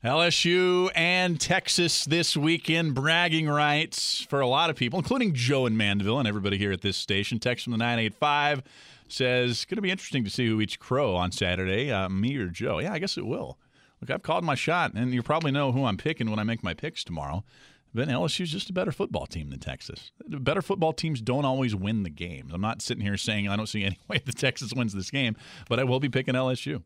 LSU 0.02 0.90
and 0.94 1.38
Texas 1.38 2.06
this 2.06 2.34
weekend, 2.34 2.94
bragging 2.94 3.46
rights 3.46 4.26
for 4.30 4.40
a 4.40 4.46
lot 4.46 4.70
of 4.70 4.76
people, 4.76 4.98
including 4.98 5.34
Joe 5.34 5.66
in 5.66 5.76
Mandeville 5.76 6.18
and 6.18 6.26
everybody 6.26 6.56
here 6.56 6.72
at 6.72 6.80
this 6.80 6.96
station. 6.96 7.38
Text 7.38 7.64
from 7.64 7.72
the 7.72 7.76
985 7.76 8.62
says, 9.08 9.66
going 9.66 9.76
to 9.76 9.82
be 9.82 9.90
interesting 9.90 10.24
to 10.24 10.30
see 10.30 10.46
who 10.46 10.58
eats 10.62 10.74
crow 10.74 11.14
on 11.14 11.32
Saturday, 11.32 11.92
uh, 11.92 12.08
me 12.08 12.34
or 12.38 12.46
Joe. 12.46 12.78
Yeah, 12.78 12.94
I 12.94 12.98
guess 12.98 13.18
it 13.18 13.26
will. 13.26 13.58
Look, 14.00 14.08
I've 14.08 14.22
called 14.22 14.42
my 14.42 14.54
shot, 14.54 14.94
and 14.94 15.12
you 15.12 15.22
probably 15.22 15.50
know 15.50 15.70
who 15.70 15.84
I'm 15.84 15.98
picking 15.98 16.30
when 16.30 16.38
I 16.38 16.44
make 16.44 16.64
my 16.64 16.72
picks 16.72 17.04
tomorrow. 17.04 17.44
But 17.92 18.08
LSU's 18.08 18.50
just 18.50 18.70
a 18.70 18.72
better 18.72 18.92
football 18.92 19.26
team 19.26 19.50
than 19.50 19.58
Texas. 19.58 20.12
Better 20.26 20.62
football 20.62 20.94
teams 20.94 21.20
don't 21.20 21.44
always 21.44 21.74
win 21.74 22.04
the 22.04 22.10
games. 22.10 22.54
I'm 22.54 22.62
not 22.62 22.80
sitting 22.80 23.04
here 23.04 23.18
saying 23.18 23.48
I 23.48 23.56
don't 23.56 23.68
see 23.68 23.84
any 23.84 23.98
way 24.08 24.22
that 24.24 24.38
Texas 24.38 24.72
wins 24.74 24.94
this 24.94 25.10
game, 25.10 25.36
but 25.68 25.78
I 25.78 25.84
will 25.84 26.00
be 26.00 26.08
picking 26.08 26.34
LSU. 26.34 26.84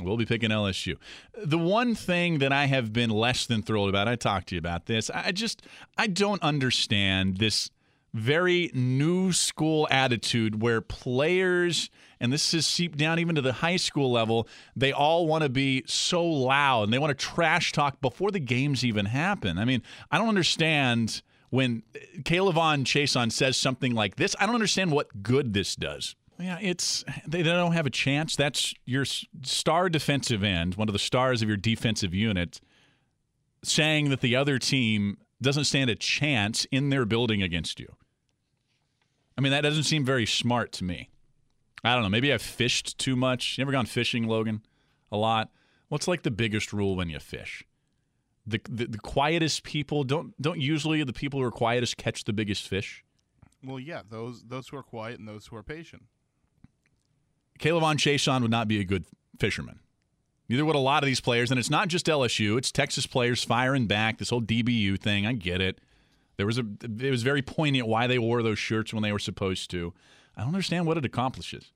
We'll 0.00 0.18
be 0.18 0.26
picking 0.26 0.50
LSU. 0.50 0.96
The 1.42 1.58
one 1.58 1.94
thing 1.94 2.38
that 2.38 2.52
I 2.52 2.66
have 2.66 2.92
been 2.92 3.08
less 3.08 3.46
than 3.46 3.62
thrilled 3.62 3.88
about, 3.88 4.08
I 4.08 4.16
talked 4.16 4.48
to 4.48 4.54
you 4.54 4.58
about 4.58 4.86
this. 4.86 5.08
I 5.10 5.32
just 5.32 5.62
I 5.96 6.06
don't 6.06 6.42
understand 6.42 7.38
this 7.38 7.70
very 8.12 8.70
new 8.74 9.32
school 9.32 9.86
attitude 9.90 10.62
where 10.62 10.80
players 10.80 11.90
and 12.20 12.32
this 12.32 12.52
has 12.52 12.66
seeped 12.66 12.98
down 12.98 13.18
even 13.18 13.34
to 13.34 13.42
the 13.42 13.54
high 13.54 13.76
school 13.76 14.10
level, 14.10 14.48
they 14.74 14.92
all 14.92 15.26
want 15.26 15.44
to 15.44 15.50
be 15.50 15.82
so 15.86 16.24
loud 16.24 16.84
and 16.84 16.92
they 16.92 16.98
want 16.98 17.16
to 17.16 17.26
trash 17.26 17.72
talk 17.72 18.00
before 18.00 18.30
the 18.30 18.40
games 18.40 18.84
even 18.84 19.06
happen. 19.06 19.58
I 19.58 19.64
mean, 19.64 19.82
I 20.10 20.18
don't 20.18 20.28
understand 20.28 21.22
when 21.50 21.82
K'Lavon 22.22 22.84
Chaisson 22.84 23.30
says 23.30 23.56
something 23.56 23.94
like 23.94 24.16
this. 24.16 24.34
I 24.40 24.46
don't 24.46 24.54
understand 24.54 24.92
what 24.92 25.22
good 25.22 25.52
this 25.52 25.76
does. 25.76 26.16
Yeah, 26.38 26.58
it's 26.60 27.04
they 27.26 27.42
don't 27.42 27.72
have 27.72 27.86
a 27.86 27.90
chance. 27.90 28.36
That's 28.36 28.74
your 28.84 29.04
star 29.04 29.88
defensive 29.88 30.42
end, 30.42 30.74
one 30.74 30.88
of 30.88 30.92
the 30.92 30.98
stars 30.98 31.42
of 31.42 31.48
your 31.48 31.56
defensive 31.56 32.12
unit, 32.12 32.60
saying 33.64 34.10
that 34.10 34.20
the 34.20 34.36
other 34.36 34.58
team 34.58 35.16
doesn't 35.40 35.64
stand 35.64 35.90
a 35.90 35.94
chance 35.94 36.66
in 36.70 36.90
their 36.90 37.04
building 37.04 37.42
against 37.42 37.80
you. 37.80 37.94
I 39.36 39.40
mean, 39.40 39.52
that 39.52 39.62
doesn't 39.62 39.84
seem 39.84 40.04
very 40.04 40.26
smart 40.26 40.72
to 40.72 40.84
me. 40.84 41.10
I 41.84 41.94
don't 41.94 42.02
know. 42.02 42.08
Maybe 42.08 42.32
I've 42.32 42.42
fished 42.42 42.98
too 42.98 43.16
much. 43.16 43.58
You 43.58 43.62
ever 43.62 43.72
gone 43.72 43.86
fishing, 43.86 44.26
Logan? 44.26 44.62
A 45.12 45.16
lot. 45.16 45.50
What's 45.88 46.08
like 46.08 46.22
the 46.22 46.30
biggest 46.30 46.72
rule 46.72 46.96
when 46.96 47.08
you 47.08 47.18
fish? 47.20 47.64
The, 48.46 48.60
the 48.68 48.86
the 48.86 48.98
quietest 48.98 49.64
people 49.64 50.04
don't 50.04 50.40
don't 50.40 50.60
usually 50.60 51.02
the 51.02 51.12
people 51.12 51.40
who 51.40 51.46
are 51.46 51.50
quietest 51.50 51.96
catch 51.96 52.24
the 52.24 52.32
biggest 52.32 52.68
fish. 52.68 53.04
Well, 53.64 53.80
yeah, 53.80 54.02
those 54.08 54.44
those 54.44 54.68
who 54.68 54.76
are 54.76 54.82
quiet 54.82 55.18
and 55.18 55.28
those 55.28 55.46
who 55.46 55.56
are 55.56 55.62
patient. 55.62 56.04
K'Lavon 57.58 57.96
Chaisson 57.96 58.42
would 58.42 58.50
not 58.50 58.68
be 58.68 58.80
a 58.80 58.84
good 58.84 59.04
fisherman. 59.38 59.80
Neither 60.48 60.64
would 60.64 60.76
a 60.76 60.80
lot 60.80 61.02
of 61.02 61.06
these 61.06 61.20
players, 61.20 61.50
and 61.50 61.58
it's 61.58 61.70
not 61.70 61.88
just 61.88 62.06
LSU; 62.06 62.56
it's 62.56 62.70
Texas 62.70 63.06
players 63.06 63.42
firing 63.42 63.86
back. 63.86 64.18
This 64.18 64.30
whole 64.30 64.42
DBU 64.42 65.00
thing, 65.00 65.26
I 65.26 65.32
get 65.32 65.60
it. 65.60 65.80
There 66.36 66.46
was 66.46 66.58
a, 66.58 66.66
it 66.82 67.10
was 67.10 67.22
very 67.22 67.42
poignant 67.42 67.88
why 67.88 68.06
they 68.06 68.18
wore 68.18 68.42
those 68.42 68.58
shirts 68.58 68.92
when 68.92 69.02
they 69.02 69.12
were 69.12 69.18
supposed 69.18 69.70
to. 69.70 69.92
I 70.36 70.42
don't 70.42 70.48
understand 70.48 70.86
what 70.86 70.98
it 70.98 71.04
accomplishes. 71.04 71.72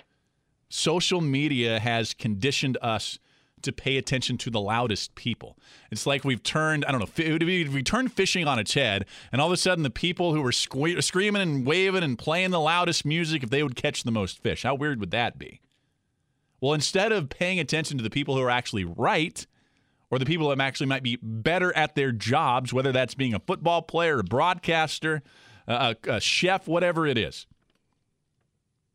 Social 0.68 1.20
media 1.20 1.80
has 1.80 2.14
conditioned 2.14 2.78
us 2.82 3.18
to 3.62 3.72
pay 3.72 3.96
attention 3.96 4.38
to 4.38 4.50
the 4.50 4.60
loudest 4.60 5.14
people. 5.14 5.58
It's 5.90 6.06
like 6.06 6.25
we've 6.25 6.42
turned, 6.42 6.84
I 6.84 6.92
don't 6.92 7.00
know, 7.00 7.06
fi- 7.06 7.37
we, 7.37 7.68
we 7.68 7.82
turned 7.82 8.12
fishing 8.12 8.46
on 8.46 8.58
its 8.58 8.75
head, 8.75 9.04
and 9.32 9.40
all 9.40 9.49
of 9.49 9.52
a 9.52 9.56
sudden 9.56 9.82
the 9.82 9.90
people 9.90 10.34
who 10.34 10.42
were 10.42 10.50
sque- 10.50 11.02
screaming 11.02 11.42
and 11.42 11.66
waving 11.66 12.02
and 12.02 12.18
playing 12.18 12.50
the 12.50 12.60
loudest 12.60 13.04
music, 13.04 13.42
if 13.42 13.50
they 13.50 13.62
would 13.62 13.76
catch 13.76 14.02
the 14.02 14.10
most 14.10 14.38
fish, 14.38 14.62
how 14.62 14.75
weird 14.75 15.00
would 15.00 15.10
that 15.10 15.38
be? 15.38 15.60
Well, 16.61 16.75
instead 16.75 17.12
of 17.12 17.29
paying 17.29 17.59
attention 17.59 17.97
to 17.97 18.02
the 18.02 18.11
people 18.11 18.37
who 18.37 18.43
are 18.43 18.50
actually 18.50 18.85
right, 18.85 19.47
or 20.11 20.19
the 20.19 20.26
people 20.26 20.49
that 20.49 20.61
actually 20.61 20.88
might 20.88 21.02
be 21.02 21.19
better 21.23 21.75
at 21.76 21.95
their 21.95 22.12
jobs, 22.12 22.73
whether 22.73 22.93
that's 22.93 23.14
being 23.14 23.33
a 23.33 23.38
football 23.38 23.83
player, 23.83 24.19
a 24.19 24.25
broadcaster, 24.25 25.23
a, 25.67 25.97
a 26.05 26.21
chef, 26.21 26.67
whatever 26.67 27.07
it 27.07 27.17
is, 27.17 27.47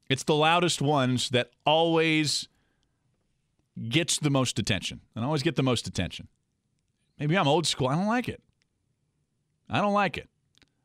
it's 0.09 0.23
the 0.23 0.35
loudest 0.35 0.81
ones 0.81 1.29
that 1.29 1.51
always 1.65 2.47
gets 3.89 4.19
the 4.19 4.29
most 4.29 4.59
attention 4.59 5.01
and 5.15 5.25
always 5.25 5.41
get 5.41 5.55
the 5.55 5.63
most 5.63 5.87
attention. 5.87 6.27
Maybe 7.19 7.37
I'm 7.37 7.47
old 7.47 7.65
school. 7.65 7.87
I 7.87 7.95
don't 7.95 8.07
like 8.07 8.29
it. 8.29 8.41
I 9.69 9.81
don't 9.81 9.93
like 9.93 10.17
it. 10.17 10.29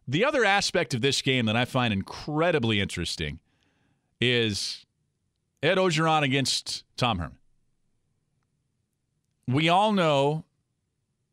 The 0.08 0.24
other 0.24 0.44
aspect 0.44 0.94
of 0.94 1.02
this 1.02 1.22
game 1.22 1.46
that 1.46 1.56
I 1.56 1.64
find 1.64 1.92
incredibly 1.92 2.80
interesting 2.80 3.40
is 4.20 4.86
Ed 5.62 5.76
Orgeron 5.76 6.22
against 6.22 6.84
Tom 6.96 7.18
Herman. 7.18 7.38
We 9.46 9.68
all 9.68 9.92
know 9.92 10.44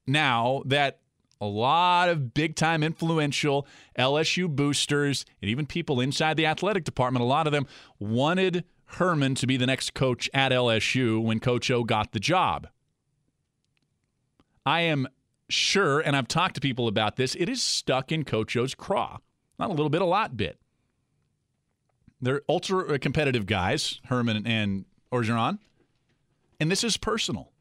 now 0.05 0.63
that 0.65 0.99
a 1.39 1.45
lot 1.45 2.09
of 2.09 2.33
big 2.33 2.55
time 2.55 2.83
influential 2.83 3.67
LSU 3.97 4.49
boosters 4.49 5.25
and 5.41 5.49
even 5.49 5.65
people 5.65 6.01
inside 6.01 6.35
the 6.35 6.45
athletic 6.45 6.83
department, 6.83 7.21
a 7.21 7.27
lot 7.27 7.47
of 7.47 7.53
them 7.53 7.67
wanted 7.99 8.63
Herman 8.85 9.35
to 9.35 9.47
be 9.47 9.57
the 9.57 9.67
next 9.67 9.93
coach 9.93 10.29
at 10.33 10.51
LSU 10.51 11.21
when 11.21 11.39
Coach 11.39 11.69
O 11.69 11.83
got 11.83 12.11
the 12.11 12.19
job. 12.19 12.67
I 14.65 14.81
am 14.81 15.07
sure, 15.49 15.99
and 15.99 16.15
I've 16.15 16.27
talked 16.27 16.55
to 16.55 16.61
people 16.61 16.87
about 16.87 17.15
this, 17.15 17.35
it 17.35 17.49
is 17.49 17.61
stuck 17.61 18.11
in 18.11 18.23
Coach 18.23 18.57
O's 18.57 18.75
craw. 18.75 19.19
Not 19.59 19.69
a 19.69 19.73
little 19.73 19.89
bit, 19.89 20.01
a 20.01 20.05
lot 20.05 20.35
bit. 20.35 20.57
They're 22.21 22.41
ultra 22.49 22.97
competitive 22.99 23.45
guys, 23.45 24.01
Herman 24.05 24.47
and 24.47 24.85
Orgeron, 25.11 25.59
and 26.59 26.71
this 26.71 26.83
is 26.83 26.97
personal. 26.97 27.51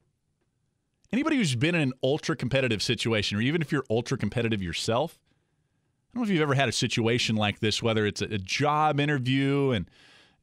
Anybody 1.13 1.37
who's 1.37 1.55
been 1.55 1.75
in 1.75 1.83
an 1.83 1.93
ultra 2.03 2.35
competitive 2.35 2.83
situation, 2.83 3.39
or 3.39 3.41
even 3.41 3.61
if 3.63 3.71
you're 3.71 3.85
ultra 3.91 4.17
competitive 4.19 4.63
yourself, 4.63 5.19
I 5.19 6.19
don't 6.19 6.23
know 6.23 6.25
if 6.25 6.33
you've 6.33 6.43
ever 6.43 6.55
had 6.55 6.69
a 6.69 6.73
situation 6.73 7.37
like 7.37 7.61
this, 7.61 7.83
whether 7.83 8.07
it's 8.07 8.23
a, 8.23 8.27
a 8.27 8.39
job 8.39 8.99
interview 8.99 9.71
and 9.71 9.91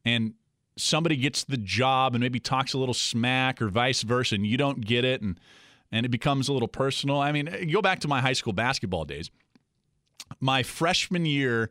and 0.04 0.34
somebody 0.76 1.16
gets 1.16 1.44
the 1.44 1.56
job 1.56 2.14
and 2.14 2.22
maybe 2.22 2.40
talks 2.40 2.72
a 2.74 2.78
little 2.78 2.94
smack 2.94 3.60
or 3.60 3.68
vice 3.68 4.02
versa, 4.02 4.36
and 4.36 4.46
you 4.46 4.56
don't 4.56 4.84
get 4.84 5.04
it, 5.04 5.22
and 5.22 5.38
and 5.90 6.06
it 6.06 6.10
becomes 6.10 6.48
a 6.48 6.52
little 6.52 6.68
personal. 6.68 7.20
I 7.20 7.32
mean, 7.32 7.68
go 7.72 7.82
back 7.82 8.00
to 8.00 8.08
my 8.08 8.20
high 8.20 8.32
school 8.32 8.52
basketball 8.52 9.04
days. 9.04 9.30
My 10.40 10.62
freshman 10.62 11.26
year, 11.26 11.70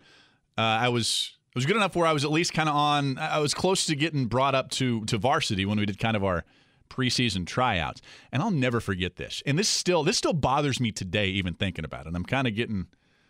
uh, 0.57 0.61
I 0.61 0.89
was 0.89 1.37
I 1.55 1.59
was 1.59 1.67
good 1.67 1.75
enough 1.75 1.95
where 1.95 2.07
I 2.07 2.13
was 2.13 2.25
at 2.25 2.31
least 2.31 2.53
kind 2.53 2.67
of 2.67 2.75
on. 2.75 3.19
I 3.19 3.37
was 3.37 3.53
close 3.53 3.85
to 3.85 3.95
getting 3.95 4.25
brought 4.25 4.55
up 4.55 4.71
to 4.71 5.05
to 5.05 5.17
varsity 5.19 5.65
when 5.65 5.77
we 5.77 5.85
did 5.85 5.99
kind 5.99 6.17
of 6.17 6.23
our 6.23 6.43
preseason 6.89 7.45
tryouts. 7.45 8.01
And 8.31 8.41
I'll 8.41 8.51
never 8.51 8.79
forget 8.79 9.17
this. 9.17 9.43
And 9.45 9.57
this 9.57 9.69
still 9.69 10.03
this 10.03 10.17
still 10.17 10.33
bothers 10.33 10.79
me 10.79 10.91
today, 10.91 11.27
even 11.27 11.53
thinking 11.53 11.85
about 11.85 12.07
it. 12.07 12.13
I'm 12.15 12.25
kind 12.25 12.47
of 12.47 12.55
getting 12.55 12.87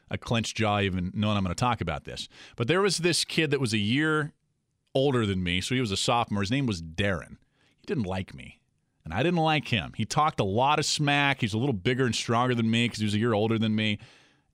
a 0.09 0.17
clenched 0.17 0.55
jaw 0.55 0.79
even 0.79 1.11
knowing 1.13 1.35
I'm 1.35 1.43
going 1.43 1.55
to 1.55 1.59
talk 1.59 1.81
about 1.81 2.05
this. 2.05 2.29
But 2.55 2.67
there 2.67 2.81
was 2.81 2.99
this 2.99 3.25
kid 3.25 3.51
that 3.51 3.59
was 3.59 3.73
a 3.73 3.77
year 3.77 4.31
older 4.95 5.25
than 5.25 5.43
me, 5.43 5.59
so 5.59 5.75
he 5.75 5.81
was 5.81 5.91
a 5.91 5.97
sophomore. 5.97 6.41
His 6.41 6.51
name 6.51 6.65
was 6.65 6.81
Darren. 6.81 7.37
He 7.79 7.85
didn't 7.87 8.05
like 8.05 8.33
me. 8.33 8.59
And 9.03 9.13
I 9.13 9.21
didn't 9.21 9.39
like 9.39 9.67
him. 9.67 9.91
He 9.97 10.05
talked 10.05 10.39
a 10.39 10.45
lot 10.45 10.79
of 10.79 10.85
smack. 10.85 11.41
He's 11.41 11.53
a 11.53 11.57
little 11.57 11.73
bigger 11.73 12.05
and 12.05 12.15
stronger 12.15 12.55
than 12.55 12.71
me 12.71 12.85
because 12.85 12.99
he 12.99 13.05
was 13.05 13.13
a 13.13 13.19
year 13.19 13.33
older 13.33 13.59
than 13.59 13.75
me 13.75 13.99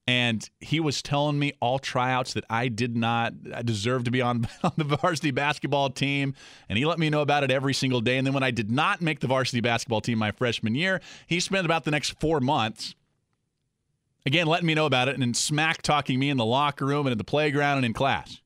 and 0.10 0.50
he 0.60 0.80
was 0.80 1.04
telling 1.04 1.38
me 1.38 1.54
all 1.60 1.78
tryouts 1.78 2.34
that 2.34 2.44
I 2.50 2.68
did 2.68 2.98
not 2.98 3.32
deserve 3.64 4.06
to 4.06 4.12
be 4.12 4.24
on, 4.24 4.48
on 4.64 4.72
the 4.76 4.84
varsity 4.84 5.30
basketball 5.30 5.92
team. 5.92 6.34
And 6.68 6.80
he 6.80 6.86
let 6.88 6.98
me 6.98 7.12
know 7.12 7.22
about 7.22 7.44
it 7.44 7.52
every 7.52 7.76
single 7.76 8.02
day. 8.02 8.18
And 8.18 8.26
then 8.26 8.34
when 8.34 8.42
I 8.42 8.50
did 8.50 8.72
not 8.72 9.04
make 9.04 9.20
the 9.20 9.28
varsity 9.28 9.62
basketball 9.62 10.02
team 10.02 10.18
my 10.18 10.32
freshman 10.32 10.74
year, 10.74 11.00
he 11.28 11.40
spent 11.40 11.64
about 11.64 11.84
the 11.84 11.92
next 11.92 12.20
four 12.20 12.40
months, 12.40 12.96
again, 14.26 14.48
letting 14.48 14.66
me 14.66 14.74
know 14.74 14.88
about 14.88 15.10
it 15.10 15.20
and 15.20 15.38
smack 15.38 15.84
talking 15.84 16.18
me 16.18 16.32
in 16.32 16.38
the 16.38 16.46
locker 16.46 16.88
room 16.88 17.06
and 17.06 17.12
in 17.12 17.20
the 17.20 17.24
playground 17.24 17.78
and 17.78 17.86
in 17.86 17.94
class. 17.94 18.42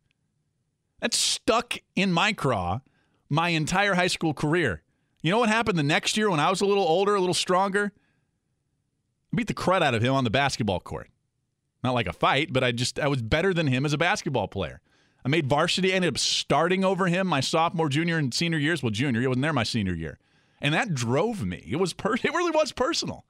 That 1.00 1.14
stuck 1.14 1.78
in 1.96 2.12
my 2.12 2.34
craw 2.34 2.82
my 3.30 3.50
entire 3.50 3.94
high 3.94 4.08
school 4.08 4.34
career. 4.34 4.82
You 5.22 5.32
know 5.32 5.40
what 5.40 5.48
happened 5.48 5.80
the 5.80 5.84
next 5.84 6.18
year 6.18 6.30
when 6.30 6.42
I 6.42 6.50
was 6.50 6.60
a 6.60 6.66
little 6.66 6.84
older, 6.84 7.16
a 7.16 7.22
little 7.22 7.34
stronger? 7.34 7.94
I 9.32 9.38
beat 9.38 9.48
the 9.48 9.54
crud 9.54 9.82
out 9.82 9.94
of 9.94 10.02
him 10.02 10.14
on 10.14 10.26
the 10.26 10.30
basketball 10.30 10.82
court. 10.82 11.10
Not 11.84 11.94
like 11.94 12.08
a 12.08 12.14
fight, 12.14 12.54
but 12.54 12.64
I 12.64 12.72
just 12.72 13.00
I 13.00 13.08
was 13.08 13.22
better 13.22 13.54
than 13.54 13.68
him 13.68 13.86
as 13.86 13.94
a 13.94 13.98
basketball 13.98 14.48
player. 14.48 14.82
I 15.26 15.30
made 15.30 15.48
varsity. 15.48 15.92
Ended 15.92 16.14
up 16.14 16.18
starting 16.18 16.84
over 16.84 17.08
him 17.08 17.28
my 17.28 17.40
sophomore, 17.40 17.90
junior, 17.90 18.18
and 18.18 18.34
senior 18.34 18.58
years. 18.58 18.82
Well, 18.82 18.92
junior, 18.92 19.22
he 19.22 19.28
wasn't 19.28 19.44
there 19.44 19.54
my 19.54 19.64
senior 19.64 19.94
year, 19.94 20.20
and 20.62 20.74
that 20.74 20.94
drove 20.94 21.46
me. 21.46 21.66
It 21.70 21.78
was 21.78 21.94
per- 21.94 22.16
it 22.24 22.24
really 22.24 22.52
was 22.52 22.72
personal. 22.72 23.26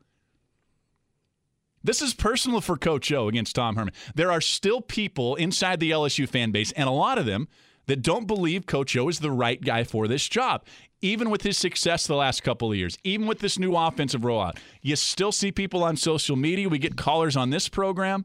This 1.83 2.01
is 2.01 2.13
personal 2.13 2.62
for 2.62 2.77
Coach 2.77 3.12
O 3.12 3.27
against 3.27 3.55
Tom 3.55 3.75
Herman. 3.75 3.93
There 4.15 4.31
are 4.31 4.39
still 4.39 4.79
people 4.79 5.36
inside 5.36 5.79
the 5.79 5.91
LSU 5.91 6.29
fan 6.29 6.51
base, 6.51 6.72
and 6.74 6.88
a 6.88 6.93
lot 6.93 7.17
of 7.17 7.25
them 7.25 7.50
that 7.88 8.01
don't 8.01 8.25
believe 8.27 8.65
Coach 8.65 8.95
O 8.95 9.10
is 9.10 9.19
the 9.19 9.31
right 9.31 9.62
guy 9.62 9.83
for 9.83 10.07
this 10.07 10.27
job. 10.29 10.65
Even 11.01 11.29
with 11.29 11.41
his 11.41 11.57
success 11.57 12.07
the 12.07 12.15
last 12.15 12.43
couple 12.43 12.72
of 12.72 12.77
years, 12.77 12.98
even 13.03 13.27
with 13.27 13.39
this 13.39 13.60
new 13.60 13.75
offensive 13.75 14.22
rollout, 14.22 14.57
you 14.81 14.95
still 14.95 15.33
see 15.33 15.51
people 15.51 15.83
on 15.83 15.98
social 15.98 16.38
media. 16.38 16.69
We 16.69 16.79
get 16.79 16.95
callers 16.95 17.36
on 17.36 17.50
this 17.50 17.67
program 17.67 18.24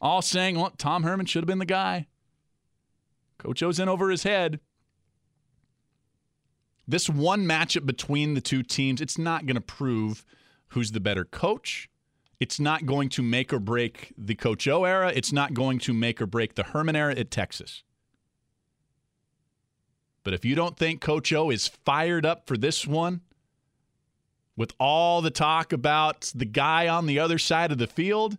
all 0.00 0.22
saying, 0.22 0.58
well, 0.58 0.72
Tom 0.76 1.02
Herman 1.02 1.26
should 1.26 1.42
have 1.42 1.48
been 1.48 1.58
the 1.58 1.66
guy. 1.66 2.06
Coach 3.38 3.62
O's 3.62 3.78
in 3.78 3.88
over 3.88 4.10
his 4.10 4.22
head. 4.22 4.60
This 6.86 7.08
one 7.08 7.46
matchup 7.46 7.86
between 7.86 8.34
the 8.34 8.40
two 8.40 8.62
teams, 8.62 9.00
it's 9.00 9.18
not 9.18 9.46
going 9.46 9.54
to 9.54 9.60
prove 9.60 10.24
who's 10.68 10.92
the 10.92 11.00
better 11.00 11.24
coach. 11.24 11.88
It's 12.40 12.58
not 12.58 12.86
going 12.86 13.10
to 13.10 13.22
make 13.22 13.52
or 13.52 13.60
break 13.60 14.14
the 14.16 14.34
Coach 14.34 14.66
O 14.66 14.84
era. 14.84 15.12
It's 15.14 15.32
not 15.32 15.52
going 15.52 15.78
to 15.80 15.92
make 15.92 16.20
or 16.22 16.26
break 16.26 16.54
the 16.54 16.62
Herman 16.62 16.96
era 16.96 17.14
at 17.14 17.30
Texas. 17.30 17.84
But 20.24 20.34
if 20.34 20.44
you 20.44 20.54
don't 20.54 20.76
think 20.76 21.00
Coach 21.00 21.32
O 21.32 21.50
is 21.50 21.68
fired 21.68 22.24
up 22.24 22.46
for 22.46 22.56
this 22.56 22.86
one, 22.86 23.20
with 24.56 24.72
all 24.78 25.22
the 25.22 25.30
talk 25.30 25.72
about 25.72 26.32
the 26.34 26.44
guy 26.44 26.88
on 26.88 27.06
the 27.06 27.18
other 27.18 27.38
side 27.38 27.72
of 27.72 27.78
the 27.78 27.86
field, 27.86 28.36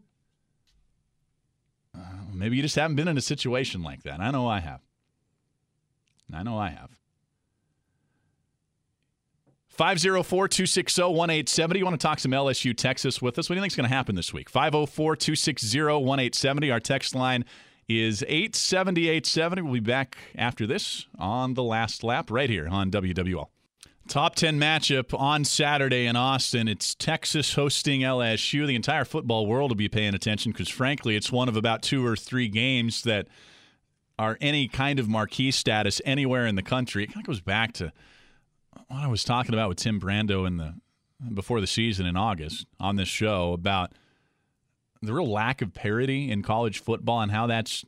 Maybe 2.42 2.56
you 2.56 2.64
just 2.64 2.76
haven't 2.76 2.96
been 2.96 3.08
in 3.08 3.20
a 3.20 3.22
situation 3.22 3.84
like 3.84 4.02
that. 4.02 4.20
I 4.20 4.32
know 4.32 4.48
I 4.48 4.62
have. 4.62 4.82
I 6.34 6.42
know 6.42 6.58
I 6.58 6.70
have. 6.70 6.90
504 9.68 10.48
260 10.48 11.04
1870. 11.04 11.78
You 11.78 11.86
want 11.86 12.02
to 12.02 12.04
talk 12.04 12.18
some 12.18 12.32
LSU 12.32 12.76
Texas 12.76 13.22
with 13.22 13.38
us? 13.38 13.48
What 13.48 13.54
do 13.54 13.58
you 13.58 13.62
think 13.62 13.74
is 13.74 13.76
going 13.76 13.88
to 13.88 13.96
happen 13.96 14.16
this 14.16 14.34
week? 14.34 14.50
504 14.50 15.16
260 15.18 15.82
1870. 15.82 16.72
Our 16.72 16.80
text 16.80 17.14
line 17.14 17.46
is 17.88 18.24
870 18.24 19.04
870. 19.04 19.62
We'll 19.62 19.74
be 19.74 19.80
back 19.80 20.18
after 20.36 20.66
this 20.66 21.06
on 21.20 21.54
the 21.54 21.62
last 21.62 22.04
lap 22.04 22.32
right 22.32 22.50
here 22.50 22.68
on 22.68 22.90
WWL. 22.90 23.50
Top 24.12 24.36
10 24.36 24.60
matchup 24.60 25.18
on 25.18 25.46
Saturday 25.46 26.06
in 26.06 26.18
Austin. 26.18 26.68
It's 26.68 26.94
Texas 26.94 27.54
hosting 27.54 28.02
LSU. 28.02 28.68
The 28.68 28.76
entire 28.76 29.06
football 29.06 29.46
world 29.46 29.72
will 29.72 29.78
be 29.78 29.88
paying 29.88 30.14
attention 30.14 30.52
because, 30.52 30.68
frankly, 30.68 31.16
it's 31.16 31.32
one 31.32 31.48
of 31.48 31.56
about 31.56 31.82
two 31.82 32.06
or 32.06 32.18
three 32.18 32.50
games 32.50 33.04
that 33.04 33.30
are 34.20 34.38
any 34.42 34.68
kind 34.68 35.00
of 35.00 35.08
marquee 35.08 35.50
status 35.50 36.02
anywhere 36.04 36.46
in 36.46 36.56
the 36.56 36.62
country. 36.62 37.06
It 37.06 37.14
kind 37.14 37.22
of 37.22 37.28
goes 37.28 37.40
back 37.40 37.72
to 37.76 37.94
what 38.90 39.00
I 39.00 39.08
was 39.08 39.24
talking 39.24 39.54
about 39.54 39.70
with 39.70 39.78
Tim 39.78 39.98
Brando 39.98 40.46
in 40.46 40.58
the 40.58 40.74
before 41.34 41.62
the 41.62 41.68
season 41.68 42.06
in 42.06 42.18
August 42.18 42.68
on 42.82 42.98
this 42.98 43.08
show 43.08 43.54
about 43.54 43.94
the 45.02 45.14
real 45.14 45.32
lack 45.32 45.62
of 45.62 45.74
parity 45.74 46.30
in 46.30 46.44
college 46.44 46.80
football 46.80 47.22
and 47.22 47.32
how 47.32 47.48
that's 47.48 47.86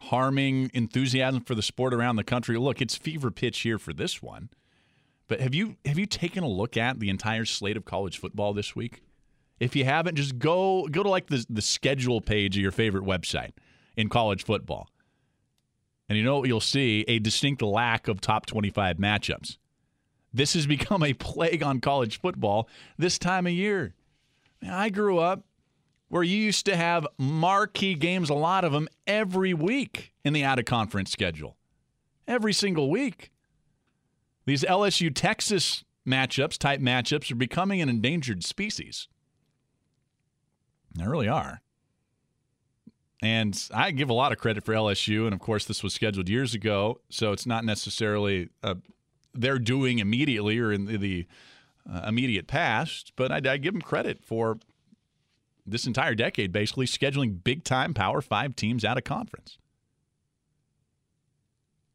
harming 0.00 0.70
enthusiasm 0.74 1.40
for 1.40 1.54
the 1.54 1.62
sport 1.62 1.94
around 1.94 2.16
the 2.16 2.22
country. 2.22 2.58
Look, 2.58 2.82
it's 2.82 2.96
fever 2.96 3.30
pitch 3.30 3.60
here 3.60 3.78
for 3.78 3.94
this 3.94 4.20
one. 4.20 4.50
But 5.28 5.40
have 5.40 5.54
you 5.54 5.76
have 5.84 5.98
you 5.98 6.06
taken 6.06 6.44
a 6.44 6.48
look 6.48 6.76
at 6.76 7.00
the 7.00 7.08
entire 7.08 7.44
slate 7.44 7.76
of 7.76 7.84
college 7.84 8.18
football 8.18 8.52
this 8.52 8.76
week? 8.76 9.02
If 9.58 9.74
you 9.74 9.84
haven't, 9.84 10.16
just 10.16 10.38
go 10.38 10.86
go 10.88 11.02
to 11.02 11.08
like 11.08 11.28
the 11.28 11.44
the 11.48 11.62
schedule 11.62 12.20
page 12.20 12.56
of 12.56 12.62
your 12.62 12.72
favorite 12.72 13.04
website 13.04 13.52
in 13.96 14.08
college 14.08 14.44
football. 14.44 14.88
And 16.08 16.18
you 16.18 16.24
know 16.24 16.38
what 16.38 16.48
you'll 16.48 16.60
see? 16.60 17.04
A 17.08 17.18
distinct 17.18 17.62
lack 17.62 18.08
of 18.08 18.20
top 18.20 18.44
25 18.44 18.98
matchups. 18.98 19.56
This 20.34 20.54
has 20.54 20.66
become 20.66 21.02
a 21.02 21.14
plague 21.14 21.62
on 21.62 21.80
college 21.80 22.20
football 22.20 22.68
this 22.98 23.18
time 23.18 23.46
of 23.46 23.52
year. 23.52 23.94
I 24.62 24.90
grew 24.90 25.18
up 25.18 25.44
where 26.08 26.22
you 26.22 26.36
used 26.36 26.66
to 26.66 26.76
have 26.76 27.06
marquee 27.18 27.94
games, 27.94 28.30
a 28.30 28.34
lot 28.34 28.64
of 28.64 28.72
them 28.72 28.88
every 29.06 29.54
week 29.54 30.12
in 30.24 30.32
the 30.32 30.44
out 30.44 30.58
of 30.58 30.64
conference 30.64 31.10
schedule. 31.10 31.56
Every 32.26 32.52
single 32.52 32.90
week. 32.90 33.30
These 34.46 34.62
LSU 34.64 35.10
Texas 35.14 35.84
matchups, 36.06 36.58
type 36.58 36.80
matchups, 36.80 37.30
are 37.32 37.36
becoming 37.36 37.80
an 37.80 37.88
endangered 37.88 38.44
species. 38.44 39.08
They 40.94 41.06
really 41.06 41.28
are. 41.28 41.60
And 43.22 43.58
I 43.72 43.90
give 43.90 44.10
a 44.10 44.14
lot 44.14 44.32
of 44.32 44.38
credit 44.38 44.64
for 44.64 44.74
LSU. 44.74 45.24
And 45.24 45.32
of 45.32 45.40
course, 45.40 45.64
this 45.64 45.82
was 45.82 45.94
scheduled 45.94 46.28
years 46.28 46.54
ago. 46.54 47.00
So 47.08 47.32
it's 47.32 47.46
not 47.46 47.64
necessarily 47.64 48.50
uh, 48.62 48.74
they're 49.32 49.58
doing 49.58 49.98
immediately 49.98 50.58
or 50.58 50.72
in 50.72 50.84
the, 50.84 50.98
the 50.98 51.26
uh, 51.90 52.02
immediate 52.06 52.46
past. 52.46 53.12
But 53.16 53.32
I, 53.32 53.52
I 53.52 53.56
give 53.56 53.72
them 53.72 53.80
credit 53.80 54.22
for 54.22 54.58
this 55.66 55.86
entire 55.86 56.14
decade 56.14 56.52
basically 56.52 56.84
scheduling 56.84 57.42
big 57.42 57.64
time 57.64 57.94
Power 57.94 58.20
Five 58.20 58.56
teams 58.56 58.84
out 58.84 58.98
of 58.98 59.04
conference. 59.04 59.56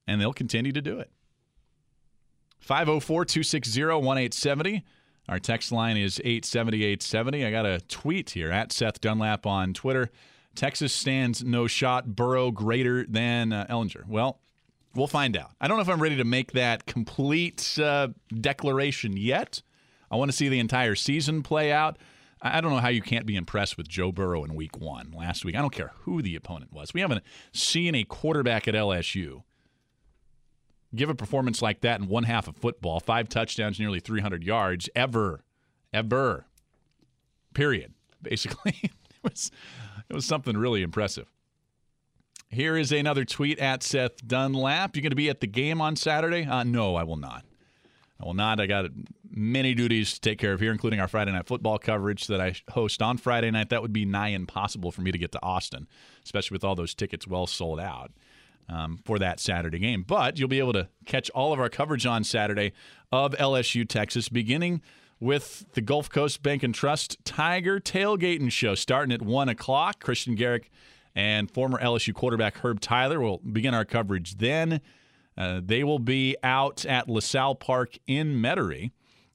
And 0.07 0.19
they'll 0.19 0.33
continue 0.33 0.71
to 0.71 0.81
do 0.81 0.99
it. 0.99 1.12
504 2.60 3.26
260 3.26 3.84
1870. 3.84 4.84
Our 5.28 5.39
text 5.39 5.72
line 5.72 5.98
is 5.98 6.19
870 6.19 6.84
870. 6.84 7.45
I 7.45 7.52
got 7.52 7.65
a 7.65 7.80
tweet 7.82 8.32
here 8.32 8.52
at 8.52 8.72
Seth 8.72 9.00
Dunlap 9.00 9.45
on 9.45 9.74
Twitter. 9.74 10.10
Texas 10.56 10.91
stands 10.91 11.43
no 11.43 11.67
shot, 11.67 12.15
Burrow 12.15 12.52
greater 12.52 13.06
than 13.06 13.54
uh, 13.54 13.67
Ehlinger. 13.69 14.08
Well, 14.08 14.39
we'll 14.95 15.08
find 15.08 15.38
out. 15.38 15.52
I 15.62 15.67
don't 15.67 15.78
know 15.78 15.84
if 15.84 15.89
I'm 15.89 16.02
ready 16.02 16.17
to 16.17 16.24
make 16.24 16.54
that 16.54 16.86
complete 16.86 17.78
uh, 17.80 18.10
declaration 18.41 19.15
yet. 19.15 19.62
I 20.12 20.15
want 20.15 20.32
to 20.32 20.36
see 20.36 20.50
the 20.50 20.60
entire 20.60 20.95
season 20.95 21.43
play 21.43 21.72
out. 21.72 21.98
I 22.41 22.62
don't 22.62 22.72
know 22.72 22.80
how 22.80 22.89
you 22.89 23.02
can't 23.02 23.26
be 23.26 23.36
impressed 23.36 23.78
with 23.78 23.88
Joe 23.88 24.12
Burrow 24.12 24.43
in 24.43 24.56
week 24.56 24.78
one 24.80 25.12
last 25.15 25.43
week. 25.43 25.56
I 25.56 25.62
don't 25.62 25.74
care 25.74 25.91
who 26.02 26.22
the 26.22 26.36
opponent 26.36 26.72
was. 26.72 26.93
We 26.93 27.02
haven't 27.02 27.24
seen 27.54 27.95
a 27.95 28.04
quarterback 28.04 28.67
at 28.67 28.74
LSU 28.74 29.43
give 30.95 31.10
a 31.10 31.15
performance 31.15 31.62
like 31.62 31.82
that 31.82 31.99
in 31.99 32.08
one 32.08 32.23
half 32.23 32.47
of 32.47 32.56
football, 32.56 32.99
five 32.99 33.30
touchdowns, 33.30 33.80
nearly 33.80 33.99
300 33.99 34.43
yards, 34.43 34.89
ever, 34.95 35.43
ever, 35.93 36.45
period. 37.54 37.93
Basically, 38.21 38.75
it 38.84 38.91
was 39.23 39.52
it 40.10 40.13
was 40.13 40.25
something 40.25 40.58
really 40.58 40.82
impressive. 40.82 41.32
Here 42.49 42.75
is 42.75 42.91
another 42.91 43.25
tweet 43.25 43.60
at 43.60 43.84
Seth 43.84 44.25
Dunlap. 44.25 44.95
You're 44.95 45.04
going 45.04 45.12
to 45.12 45.15
be 45.15 45.30
at 45.30 45.39
the 45.39 45.47
game 45.47 45.80
on 45.82 45.95
Saturday? 45.95 46.45
Uh, 46.45 46.63
no, 46.63 46.95
I 46.95 47.04
will 47.04 47.15
not. 47.15 47.45
I 48.19 48.25
will 48.25 48.34
not. 48.34 48.60
I 48.60 48.65
got 48.65 48.88
many 49.30 49.75
duties 49.75 50.13
to 50.15 50.19
take 50.19 50.39
care 50.39 50.52
of 50.52 50.60
here, 50.60 50.71
including 50.71 50.99
our 50.99 51.08
Friday 51.08 51.32
night 51.32 51.45
football 51.45 51.78
coverage 51.78 52.28
that 52.28 52.41
I 52.41 52.56
host 52.71 53.02
on 53.02 53.17
Friday 53.17 53.52
night. 53.52 53.69
That 53.69 53.84
would 53.84 53.93
be 53.93 54.04
nigh 54.04 54.30
impossible 54.30 54.91
for 54.91 55.02
me 55.02 55.12
to 55.12 55.17
get 55.17 55.32
to 55.34 55.43
Austin, 55.43 55.88
especially 56.25 56.56
with 56.56 56.63
all 56.63 56.75
those 56.75 56.95
tickets 56.95 57.28
well 57.28 57.47
sold 57.47 57.80
out 57.80 58.12
um, 58.69 58.99
for 59.03 59.19
that 59.19 59.39
Saturday 59.39 59.79
game. 59.79 60.03
But 60.08 60.38
you'll 60.38 60.47
be 60.47 60.60
able 60.60 60.73
to 60.73 60.88
catch 61.05 61.29
all 61.32 61.51
of 61.51 61.60
our 61.60 61.69
coverage 61.69 62.05
on 62.05 62.23
Saturday 62.23 62.73
of 63.12 63.34
LSU 63.34 63.88
Texas, 63.88 64.29
beginning 64.29 64.82
with 65.19 65.65
the 65.73 65.82
Gulf 65.82 66.10
Coast 66.10 66.41
Bank 66.43 66.63
and 66.63 66.73
Trust 66.73 67.17
Tiger 67.25 67.79
Tailgating 67.79 68.51
Show 68.51 68.75
starting 68.75 69.12
at 69.12 69.21
1 69.21 69.49
o'clock. 69.49 69.99
Christian 69.99 70.36
Garic 70.36 70.69
and 71.15 71.51
former 71.51 71.79
LSU 71.79 72.13
quarterback 72.13 72.58
Herb 72.58 72.79
Tyler 72.79 73.19
will 73.19 73.39
begin 73.39 73.73
our 73.73 73.86
coverage 73.86 74.38
then. 74.38 74.79
Uh, 75.38 75.62
they 75.63 75.84
will 75.84 75.99
be 75.99 76.36
out 76.43 76.86
at 76.86 77.10
LaSalle 77.10 77.55
Park 77.55 77.97
in 78.08 78.41
Metairie 78.41 78.91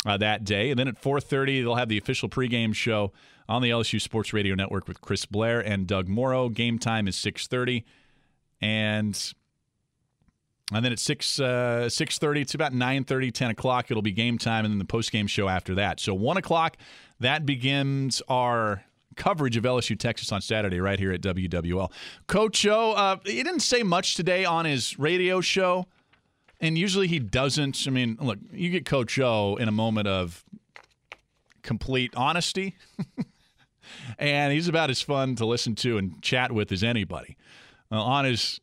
uh, 0.06 0.16
that 0.18 0.44
day. 0.44 0.70
And 0.70 0.78
then 0.78 0.88
at 0.88 1.00
4.30, 1.00 1.62
they'll 1.62 1.74
have 1.74 1.88
the 1.88 1.98
official 1.98 2.28
pregame 2.28 2.74
show 2.74 3.12
on 3.48 3.62
the 3.62 3.70
LSU 3.70 4.00
Sports 4.00 4.32
Radio 4.32 4.54
Network 4.54 4.86
with 4.86 5.00
Chris 5.00 5.26
Blair 5.26 5.60
and 5.60 5.86
Doug 5.86 6.08
Moreau. 6.08 6.48
Game 6.48 6.78
time 6.78 7.08
is 7.08 7.16
6.30. 7.16 7.84
And... 8.64 9.34
And 10.72 10.82
then 10.82 10.92
at 10.92 10.98
6 10.98 11.40
uh, 11.40 11.44
6.30, 11.88 12.40
it's 12.40 12.54
about 12.54 12.72
9.30, 12.72 13.32
10 13.34 13.50
o'clock, 13.50 13.90
it'll 13.90 14.02
be 14.02 14.12
game 14.12 14.38
time, 14.38 14.64
and 14.64 14.72
then 14.72 14.78
the 14.78 14.86
post-game 14.86 15.26
show 15.26 15.46
after 15.46 15.74
that. 15.74 16.00
So 16.00 16.14
1 16.14 16.38
o'clock, 16.38 16.78
that 17.20 17.44
begins 17.44 18.22
our 18.28 18.82
coverage 19.14 19.56
of 19.56 19.64
LSU 19.64 19.98
Texas 19.98 20.32
on 20.32 20.40
Saturday 20.40 20.80
right 20.80 20.98
here 20.98 21.12
at 21.12 21.20
WWL. 21.20 21.92
Coach 22.26 22.66
O, 22.66 22.92
uh, 22.92 23.16
he 23.24 23.42
didn't 23.42 23.60
say 23.60 23.82
much 23.82 24.14
today 24.14 24.44
on 24.44 24.64
his 24.64 24.98
radio 24.98 25.40
show, 25.40 25.86
and 26.60 26.76
usually 26.78 27.08
he 27.08 27.18
doesn't. 27.18 27.84
I 27.86 27.90
mean, 27.90 28.16
look, 28.20 28.38
you 28.52 28.70
get 28.70 28.86
Coach 28.86 29.18
O 29.18 29.56
in 29.56 29.68
a 29.68 29.72
moment 29.72 30.08
of 30.08 30.44
complete 31.62 32.14
honesty, 32.16 32.76
and 34.18 34.52
he's 34.52 34.68
about 34.68 34.90
as 34.90 35.02
fun 35.02 35.36
to 35.36 35.46
listen 35.46 35.74
to 35.76 35.98
and 35.98 36.20
chat 36.22 36.52
with 36.52 36.72
as 36.72 36.82
anybody. 36.82 37.36
Uh, 37.92 38.02
on 38.02 38.24
his 38.24 38.60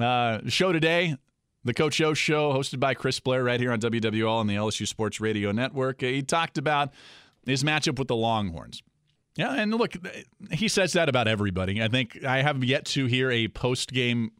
uh, 0.00 0.40
show 0.48 0.72
today, 0.72 1.16
the 1.64 1.74
Coach 1.74 2.00
O 2.00 2.14
Show, 2.14 2.52
hosted 2.52 2.80
by 2.80 2.94
Chris 2.94 3.20
Blair 3.20 3.44
right 3.44 3.60
here 3.60 3.72
on 3.72 3.80
WWL 3.80 4.40
and 4.40 4.48
the 4.48 4.54
LSU 4.54 4.86
Sports 4.86 5.20
Radio 5.20 5.52
Network, 5.52 6.00
he 6.00 6.22
talked 6.22 6.58
about 6.58 6.92
his 7.44 7.62
matchup 7.64 7.98
with 7.98 8.08
the 8.08 8.16
Longhorns. 8.16 8.82
Yeah, 9.36 9.54
and 9.54 9.72
look, 9.72 9.94
he 10.50 10.66
says 10.66 10.94
that 10.94 11.08
about 11.08 11.28
everybody. 11.28 11.80
I 11.82 11.88
think 11.88 12.24
I 12.24 12.42
have 12.42 12.64
yet 12.64 12.84
to 12.86 13.06
hear 13.06 13.30
a 13.30 13.46
post 13.48 13.92
game 13.92 14.32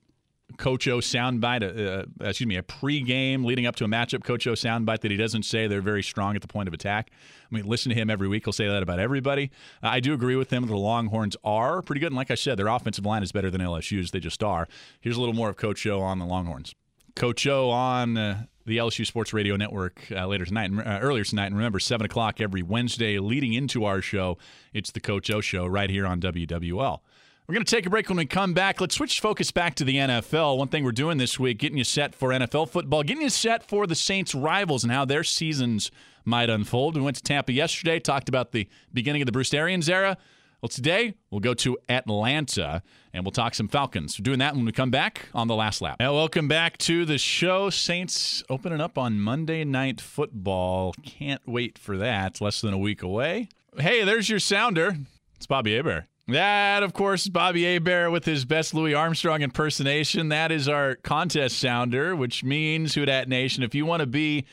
Coach 0.57 0.89
O 0.89 0.99
soundbite, 0.99 1.63
uh, 1.63 2.05
uh, 2.25 2.29
excuse 2.29 2.47
me, 2.47 2.57
a 2.57 2.63
pre-game 2.63 3.45
leading 3.45 3.67
up 3.67 3.77
to 3.77 3.85
a 3.85 3.89
matchup 3.89 4.25
Coach 4.25 4.47
O 4.47 4.53
soundbite 4.53 5.01
that 5.01 5.11
he 5.11 5.17
doesn't 5.17 5.45
say 5.45 5.67
they're 5.67 5.81
very 5.81 6.03
strong 6.03 6.35
at 6.35 6.43
the 6.43 6.49
point 6.49 6.69
of 6.69 6.75
attack. 6.75 7.11
I 7.51 7.55
mean, 7.55 7.67
listen 7.67 7.91
to 7.91 7.95
him 7.95 8.11
every 8.11 8.29
week. 8.29 8.45
He'll 8.45 8.53
say 8.53 8.67
that 8.67 8.83
about 8.83 8.99
everybody. 8.99 9.51
I 9.83 10.01
do 10.01 10.15
agree 10.15 10.37
with 10.37 10.51
him. 10.51 10.67
The 10.67 10.77
Longhorns 10.77 11.37
are 11.45 11.83
pretty 11.83 12.01
good, 12.01 12.09
and 12.09 12.17
like 12.17 12.31
I 12.31 12.35
said, 12.35 12.59
their 12.59 12.69
offensive 12.69 13.05
line 13.05 13.23
is 13.23 13.31
better 13.31 13.51
than 13.51 13.61
LSU's. 13.61 14.11
They 14.11 14.21
just 14.21 14.43
are. 14.43 14.67
Here's 15.01 15.17
a 15.17 15.21
little 15.21 15.35
more 15.35 15.51
of 15.51 15.57
Coach 15.57 15.87
O 15.87 16.01
on 16.01 16.19
the 16.19 16.27
Longhorns. 16.27 16.75
Coach 17.15 17.47
O 17.47 17.71
on 17.71 18.17
uh, 18.17 18.45
the 18.65 18.79
LSU 18.79 19.05
Sports 19.07 19.33
Radio 19.33 19.57
Network 19.57 20.07
uh, 20.13 20.27
later 20.27 20.45
tonight, 20.45 20.71
uh, 20.73 21.01
earlier 21.01 21.25
tonight. 21.25 21.47
And 21.47 21.57
remember, 21.57 21.81
7 21.81 22.05
o'clock 22.05 22.41
every 22.41 22.63
Wednesday 22.63 23.19
leading 23.19 23.53
into 23.55 23.85
our 23.85 24.01
show. 24.01 24.39
It's 24.73 24.93
the 24.93 25.01
Coach 25.01 25.31
O 25.31 25.41
Show 25.41 25.67
right 25.67 25.91
here 25.91 26.07
on 26.07 26.21
WWL. 26.21 27.01
We're 27.49 27.55
going 27.55 27.65
to 27.65 27.75
take 27.75 27.87
a 27.87 27.91
break 27.91 28.11
when 28.11 28.19
we 28.19 28.27
come 28.27 28.53
back. 28.53 28.79
Let's 28.79 28.97
switch 28.97 29.21
focus 29.21 29.51
back 29.51 29.75
to 29.77 29.85
the 29.85 29.97
NFL. 29.97 30.59
One 30.59 30.69
thing 30.69 30.85
we're 30.85 30.93
doing 30.93 31.17
this 31.17 31.41
week, 31.41 31.57
getting 31.57 31.79
you 31.79 31.85
set 31.85 32.15
for 32.15 32.29
NFL 32.29 32.69
football, 32.69 33.03
getting 33.03 33.23
you 33.23 33.31
set 33.31 33.67
for 33.67 33.87
the 33.87 33.95
Saints' 33.95 34.35
rivals 34.35 34.85
and 34.85 34.93
how 34.93 35.07
their 35.07 35.25
seasons 35.25 35.91
might 36.27 36.51
unfold. 36.51 36.95
We 36.95 37.01
went 37.01 37.17
to 37.17 37.23
Tampa 37.23 37.55
yesterday, 37.55 38.01
talked 38.01 38.29
about 38.29 38.53
the 38.53 38.69
beginning 38.93 39.23
of 39.23 39.27
the 39.27 39.33
Bruce 39.33 39.55
Arians 39.55 39.89
era. 39.89 40.19
Well, 40.61 40.69
today 40.69 41.15
we'll 41.31 41.41
go 41.41 41.55
to 41.55 41.79
Atlanta 41.89 42.83
and 43.15 43.25
we'll 43.25 43.33
talk 43.33 43.55
some 43.55 43.69
Falcons. 43.69 44.19
We're 44.19 44.25
doing 44.25 44.41
that 44.41 44.55
when 44.55 44.67
we 44.67 44.73
come 44.73 44.91
back 44.91 45.31
on 45.33 45.49
the 45.49 45.57
last 45.57 45.81
lap. 45.81 45.97
Now, 46.01 46.13
welcome 46.13 46.49
back 46.49 46.77
to 46.79 47.07
the 47.07 47.17
show. 47.17 47.71
Saints 47.71 48.43
opening 48.51 48.83
up 48.83 48.99
on 48.99 49.21
Monday 49.21 49.65
Night 49.65 50.03
Football. 50.03 50.93
Can't 51.03 51.41
wait 51.47 51.79
for 51.79 51.97
that. 51.97 52.43
Less 52.43 52.61
than 52.61 52.75
a 52.75 52.79
week 52.79 53.03
away. 53.03 53.49
Hey, 53.79 54.05
there's 54.05 54.29
your 54.29 54.39
sounder. 54.39 54.99
It's 55.37 55.47
Bobby 55.47 55.75
Hebert. 55.75 56.05
That, 56.29 56.83
of 56.83 56.93
course, 56.93 57.23
is 57.23 57.31
Bobby 57.31 57.65
Hebert 57.65 58.13
with 58.13 58.27
his 58.27 58.45
best 58.45 58.75
Louis 58.75 58.93
Armstrong 58.93 59.41
impersonation. 59.41 60.29
That 60.29 60.53
is 60.53 60.69
our 60.69 60.95
contest 60.97 61.59
sounder, 61.59 62.15
which 62.15 62.45
means 62.45 62.95
Who 62.95 63.07
Dat 63.07 63.31
Nation. 63.31 63.63
If 63.63 63.75
you 63.75 63.87
want 63.87 64.01
to 64.01 64.07
be 64.07 64.45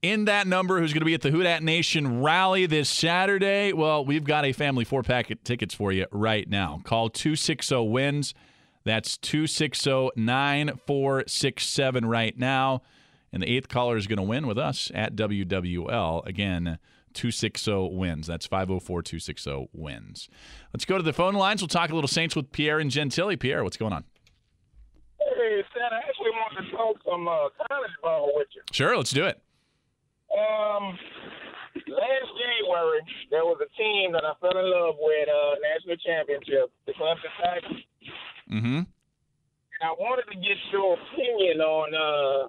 in 0.00 0.26
that 0.26 0.46
number 0.46 0.78
who's 0.78 0.92
going 0.92 1.00
to 1.00 1.06
be 1.06 1.14
at 1.14 1.22
the 1.22 1.32
Who 1.32 1.42
Dat 1.42 1.64
Nation 1.64 2.22
rally 2.22 2.66
this 2.66 2.88
Saturday, 2.88 3.72
well, 3.72 4.04
we've 4.04 4.22
got 4.22 4.44
a 4.44 4.52
family 4.52 4.84
four 4.84 5.02
packet 5.02 5.44
tickets 5.44 5.74
for 5.74 5.90
you 5.90 6.06
right 6.12 6.48
now. 6.48 6.80
Call 6.84 7.10
260 7.10 7.88
wins. 7.88 8.32
That's 8.84 9.16
260 9.18 10.10
9467 10.14 12.04
right 12.04 12.38
now. 12.38 12.82
And 13.32 13.42
the 13.42 13.48
eighth 13.48 13.66
caller 13.68 13.96
is 13.96 14.06
going 14.06 14.18
to 14.18 14.22
win 14.22 14.46
with 14.46 14.58
us 14.58 14.92
at 14.94 15.16
WWL. 15.16 16.24
Again, 16.26 16.78
260 17.14 17.88
wins. 17.92 18.26
That's 18.26 18.46
504 18.46 19.02
260 19.02 19.68
wins. 19.72 20.28
Let's 20.72 20.84
go 20.84 20.96
to 20.96 21.02
the 21.02 21.12
phone 21.12 21.34
lines. 21.34 21.62
We'll 21.62 21.68
talk 21.68 21.90
a 21.90 21.94
little 21.94 22.08
Saints 22.08 22.36
with 22.36 22.52
Pierre 22.52 22.78
and 22.78 22.90
Gentilly. 22.90 23.38
Pierre, 23.38 23.64
what's 23.64 23.76
going 23.76 23.92
on? 23.92 24.04
Hey, 25.18 25.62
Stan, 25.70 25.92
I 25.92 25.98
actually 26.08 26.30
want 26.30 26.54
to 26.58 26.76
talk 26.76 26.96
some 27.08 27.28
uh, 27.28 27.48
college 27.68 27.92
ball 28.02 28.30
with 28.34 28.48
you. 28.54 28.62
Sure, 28.72 28.96
let's 28.96 29.12
do 29.12 29.26
it. 29.26 29.40
Um, 30.32 30.98
last 31.88 32.30
January, 32.40 33.00
there 33.30 33.44
was 33.44 33.60
a 33.60 33.70
team 33.76 34.12
that 34.12 34.24
I 34.24 34.32
fell 34.40 34.56
in 34.56 34.70
love 34.70 34.96
with, 34.98 35.28
uh, 35.28 35.54
national 35.60 35.96
championship, 35.96 36.72
the 36.86 36.92
Clemson 36.92 37.32
Tigers. 37.42 37.82
Mm-hmm. 38.50 38.78
And 38.86 39.82
I 39.82 39.92
wanted 39.98 40.30
to 40.32 40.36
get 40.36 40.56
your 40.72 40.94
opinion 40.94 41.60
on 41.60 41.88
uh, 41.94 42.48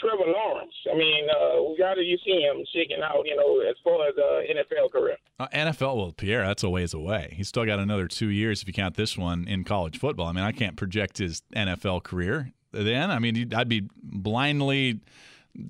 Trevor 0.00 0.30
Lawrence. 0.30 0.74
I 0.90 0.96
mean, 0.96 1.28
uh, 1.30 1.74
got 1.78 1.94
to 1.94 2.02
you 2.02 2.18
see 2.24 2.40
him 2.40 2.64
shaking 2.72 3.02
out, 3.02 3.22
you 3.24 3.36
know, 3.36 3.60
as 3.68 3.76
far 3.82 4.06
as 4.08 4.14
uh, 4.16 4.40
NFL 4.52 4.92
career. 4.92 5.16
Uh, 5.38 5.48
NFL, 5.54 5.96
well, 5.96 6.12
Pierre, 6.12 6.46
that's 6.46 6.62
a 6.62 6.70
ways 6.70 6.94
away. 6.94 7.32
He's 7.36 7.48
still 7.48 7.64
got 7.64 7.78
another 7.78 8.08
two 8.08 8.28
years 8.28 8.62
if 8.62 8.68
you 8.68 8.74
count 8.74 8.96
this 8.96 9.16
one 9.16 9.46
in 9.48 9.64
college 9.64 9.98
football. 9.98 10.26
I 10.26 10.32
mean, 10.32 10.44
I 10.44 10.52
can't 10.52 10.76
project 10.76 11.18
his 11.18 11.42
NFL 11.54 12.02
career 12.02 12.52
then. 12.72 13.10
I 13.10 13.18
mean, 13.18 13.52
I'd 13.54 13.68
be 13.68 13.88
blindly 14.02 15.00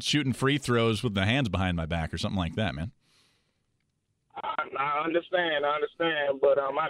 shooting 0.01 0.33
free 0.33 0.59
throws 0.59 1.03
with 1.03 1.15
the 1.15 1.25
hands 1.25 1.49
behind 1.49 1.77
my 1.77 1.87
back 1.87 2.13
or 2.13 2.19
something 2.19 2.39
like 2.39 2.55
that, 2.57 2.75
man. 2.75 2.93
I, 4.37 4.65
I 4.79 5.05
understand, 5.05 5.67
I 5.67 5.75
understand, 5.75 6.41
but 6.41 6.59
um, 6.59 6.79
I, 6.79 6.89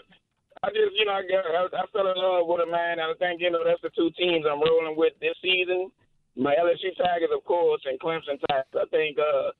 I 0.63 0.69
just, 0.69 0.93
you 0.99 1.05
know, 1.07 1.13
I, 1.13 1.23
I, 1.23 1.83
I 1.83 1.87
fell 1.93 2.11
in 2.11 2.17
love 2.17 2.47
with 2.47 2.67
a 2.67 2.71
man, 2.71 2.99
and 2.99 3.09
I 3.09 3.15
think 3.19 3.41
you 3.41 3.51
know 3.51 3.65
that's 3.65 3.81
the 3.81 3.91
two 3.97 4.11
teams 4.19 4.45
I'm 4.45 4.61
rolling 4.61 4.97
with 4.97 5.15
this 5.21 5.37
season. 5.43 5.91
My 6.39 6.55
LSU 6.55 6.97
Tigers, 6.97 7.31
of 7.37 7.45
course, 7.45 7.83
and 7.85 7.99
Clemson 7.99 8.39
Tigers. 8.49 8.65
I 8.75 8.87
think 8.91 9.19
uh, 9.19 9.51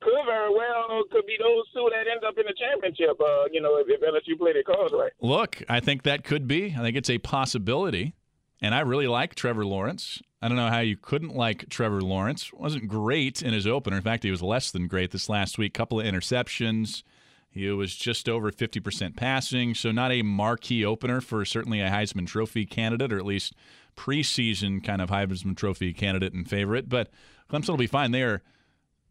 could 0.00 0.24
very 0.26 0.50
well 0.50 1.02
could 1.10 1.26
be 1.26 1.36
those 1.38 1.64
two 1.72 1.88
that 1.90 2.06
end 2.10 2.24
up 2.24 2.36
in 2.38 2.44
the 2.46 2.54
championship. 2.54 3.20
Uh, 3.20 3.44
you 3.50 3.60
know, 3.60 3.76
if, 3.76 3.86
if 3.88 4.00
LSU 4.00 4.38
play 4.38 4.52
their 4.52 4.62
cards 4.62 4.92
right. 4.96 5.12
Look, 5.20 5.62
I 5.68 5.80
think 5.80 6.02
that 6.04 6.24
could 6.24 6.46
be. 6.46 6.74
I 6.78 6.82
think 6.82 6.96
it's 6.96 7.10
a 7.10 7.18
possibility, 7.18 8.14
and 8.60 8.74
I 8.74 8.80
really 8.80 9.08
like 9.08 9.34
Trevor 9.34 9.64
Lawrence. 9.64 10.22
I 10.40 10.46
don't 10.46 10.56
know 10.56 10.68
how 10.68 10.80
you 10.80 10.96
couldn't 10.96 11.34
like 11.34 11.68
Trevor 11.68 12.00
Lawrence. 12.00 12.52
Wasn't 12.52 12.86
great 12.86 13.42
in 13.42 13.52
his 13.52 13.66
opener. 13.66 13.96
In 13.96 14.02
fact, 14.02 14.22
he 14.22 14.30
was 14.30 14.42
less 14.42 14.70
than 14.70 14.86
great 14.86 15.10
this 15.10 15.28
last 15.28 15.58
week. 15.58 15.74
Couple 15.74 15.98
of 15.98 16.06
interceptions. 16.06 17.02
He 17.50 17.68
was 17.70 17.96
just 17.96 18.28
over 18.28 18.52
50% 18.52 19.16
passing, 19.16 19.74
so 19.74 19.90
not 19.90 20.12
a 20.12 20.22
marquee 20.22 20.84
opener 20.84 21.20
for 21.20 21.44
certainly 21.44 21.80
a 21.80 21.90
Heisman 21.90 22.26
Trophy 22.26 22.66
candidate, 22.66 23.12
or 23.12 23.16
at 23.16 23.24
least 23.24 23.54
preseason 23.98 24.82
kind 24.82 25.02
of 25.02 25.10
Heisman 25.10 25.56
Trophy 25.56 25.92
candidate 25.92 26.32
and 26.32 26.48
favorite. 26.48 26.88
But 26.88 27.10
Clemson 27.50 27.70
will 27.70 27.76
be 27.76 27.86
fine. 27.86 28.12
They 28.12 28.22
are 28.22 28.42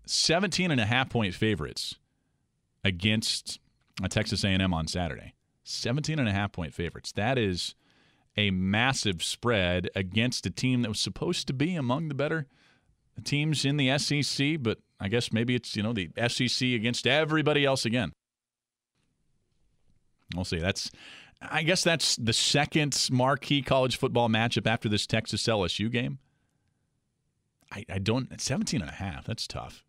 17 0.05 0.71
and 0.71 0.79
a 0.79 0.85
half 0.85 1.09
point 1.09 1.33
favorites 1.33 1.95
against 2.83 3.59
uh, 4.03 4.07
Texas 4.07 4.43
A&M 4.43 4.73
on 4.73 4.87
Saturday. 4.87 5.33
17 5.63 6.17
and 6.17 6.29
a 6.29 6.31
half 6.31 6.51
point 6.51 6.73
favorites. 6.73 7.11
That 7.11 7.37
is– 7.37 7.75
a 8.37 8.51
massive 8.51 9.23
spread 9.23 9.89
against 9.95 10.45
a 10.45 10.49
team 10.49 10.83
that 10.83 10.89
was 10.89 10.99
supposed 10.99 11.47
to 11.47 11.53
be 11.53 11.75
among 11.75 12.07
the 12.07 12.13
better 12.13 12.45
teams 13.23 13.65
in 13.65 13.77
the 13.77 13.97
SEC, 13.97 14.57
but 14.61 14.77
I 14.99 15.07
guess 15.09 15.33
maybe 15.33 15.55
it's, 15.55 15.75
you 15.75 15.81
know, 15.81 15.93
the 15.93 16.11
SEC 16.27 16.67
against 16.67 17.07
everybody 17.07 17.65
else 17.65 17.83
again. 17.83 18.13
We'll 20.35 20.45
see. 20.45 20.59
That's 20.59 20.91
I 21.41 21.63
guess 21.63 21.83
that's 21.83 22.15
the 22.15 22.33
second 22.33 23.07
marquee 23.11 23.61
college 23.61 23.97
football 23.97 24.29
matchup 24.29 24.67
after 24.67 24.89
this 24.89 25.05
Texas 25.05 25.43
LSU 25.43 25.91
game. 25.91 26.19
I, 27.71 27.85
I 27.89 27.99
don't 27.99 28.39
17 28.39 28.81
and 28.81 28.89
a 28.89 28.93
half. 28.93 29.25
That's 29.25 29.47
tough. 29.47 29.83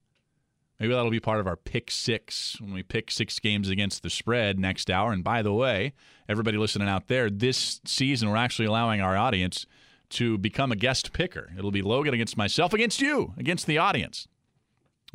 Maybe 0.78 0.94
that'll 0.94 1.10
be 1.10 1.20
part 1.20 1.40
of 1.40 1.46
our 1.46 1.56
pick 1.56 1.90
six 1.90 2.56
when 2.60 2.72
we 2.72 2.82
pick 2.82 3.10
six 3.10 3.38
games 3.40 3.68
against 3.68 4.02
the 4.02 4.10
spread 4.10 4.60
next 4.60 4.90
hour. 4.90 5.12
And 5.12 5.24
by 5.24 5.42
the 5.42 5.52
way, 5.52 5.92
everybody 6.28 6.56
listening 6.56 6.88
out 6.88 7.08
there, 7.08 7.28
this 7.30 7.80
season 7.84 8.30
we're 8.30 8.36
actually 8.36 8.66
allowing 8.66 9.00
our 9.00 9.16
audience 9.16 9.66
to 10.10 10.38
become 10.38 10.70
a 10.70 10.76
guest 10.76 11.12
picker. 11.12 11.50
It'll 11.58 11.72
be 11.72 11.82
Logan 11.82 12.14
against 12.14 12.36
myself 12.36 12.72
against 12.72 13.00
you, 13.00 13.34
against 13.36 13.66
the 13.66 13.78
audience. 13.78 14.28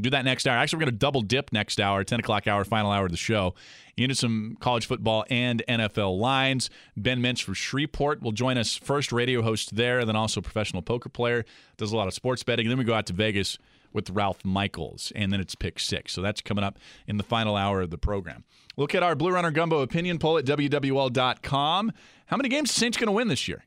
Do 0.02 0.10
that 0.10 0.26
next 0.26 0.48
hour. 0.48 0.58
Actually, 0.58 0.78
we're 0.78 0.86
going 0.86 0.94
to 0.94 1.00
double 1.00 1.22
dip 1.22 1.52
next 1.52 1.80
hour, 1.80 2.04
10 2.04 2.20
o'clock 2.20 2.48
hour, 2.48 2.64
final 2.64 2.92
hour 2.92 3.06
of 3.06 3.12
the 3.12 3.18
show, 3.18 3.54
into 3.96 4.16
some 4.16 4.58
college 4.60 4.88
football 4.88 5.26
and 5.30 5.64
NFL 5.68 6.20
lines. 6.20 6.70
Ben 6.98 7.22
Mintz 7.22 7.44
from 7.44 7.54
Shreveport 7.54 8.22
will 8.22 8.32
join 8.32 8.58
us 8.58 8.76
first, 8.76 9.12
radio 9.12 9.42
host 9.42 9.76
there, 9.76 10.00
and 10.00 10.10
then 10.10 10.16
also 10.16 10.42
professional 10.42 10.82
poker 10.82 11.10
player. 11.10 11.46
Does 11.78 11.92
a 11.92 11.98
lot 11.98 12.08
of 12.08 12.14
sports 12.14 12.44
betting. 12.44 12.66
And 12.66 12.72
then 12.72 12.80
we 12.80 12.86
go 12.86 12.94
out 12.94 13.06
to 13.08 13.14
Vegas 13.14 13.58
with 13.92 14.10
Ralph 14.10 14.44
Michaels, 14.44 15.12
and 15.16 15.32
then 15.32 15.40
it's 15.40 15.54
pick 15.54 15.80
six. 15.80 16.14
So 16.14 16.22
that's 16.22 16.42
coming 16.42 16.64
up 16.64 16.80
in 17.08 17.18
the 17.18 17.24
final 17.24 17.56
hour 17.56 17.82
of 17.82 17.92
the 17.92 17.98
program. 17.98 18.44
Look 18.76 18.96
at 18.96 19.04
our 19.04 19.14
Blue 19.14 19.32
Runner 19.32 19.52
Gumbo 19.52 19.82
opinion 19.82 20.18
poll 20.18 20.40
at 20.40 20.46
WWL.com. 20.46 21.92
How 22.26 22.38
many 22.38 22.50
games 22.50 22.74
the 22.74 22.80
Saints 22.80 22.98
going 22.98 23.08
to 23.08 23.12
win 23.12 23.28
this 23.28 23.48
year? 23.48 23.66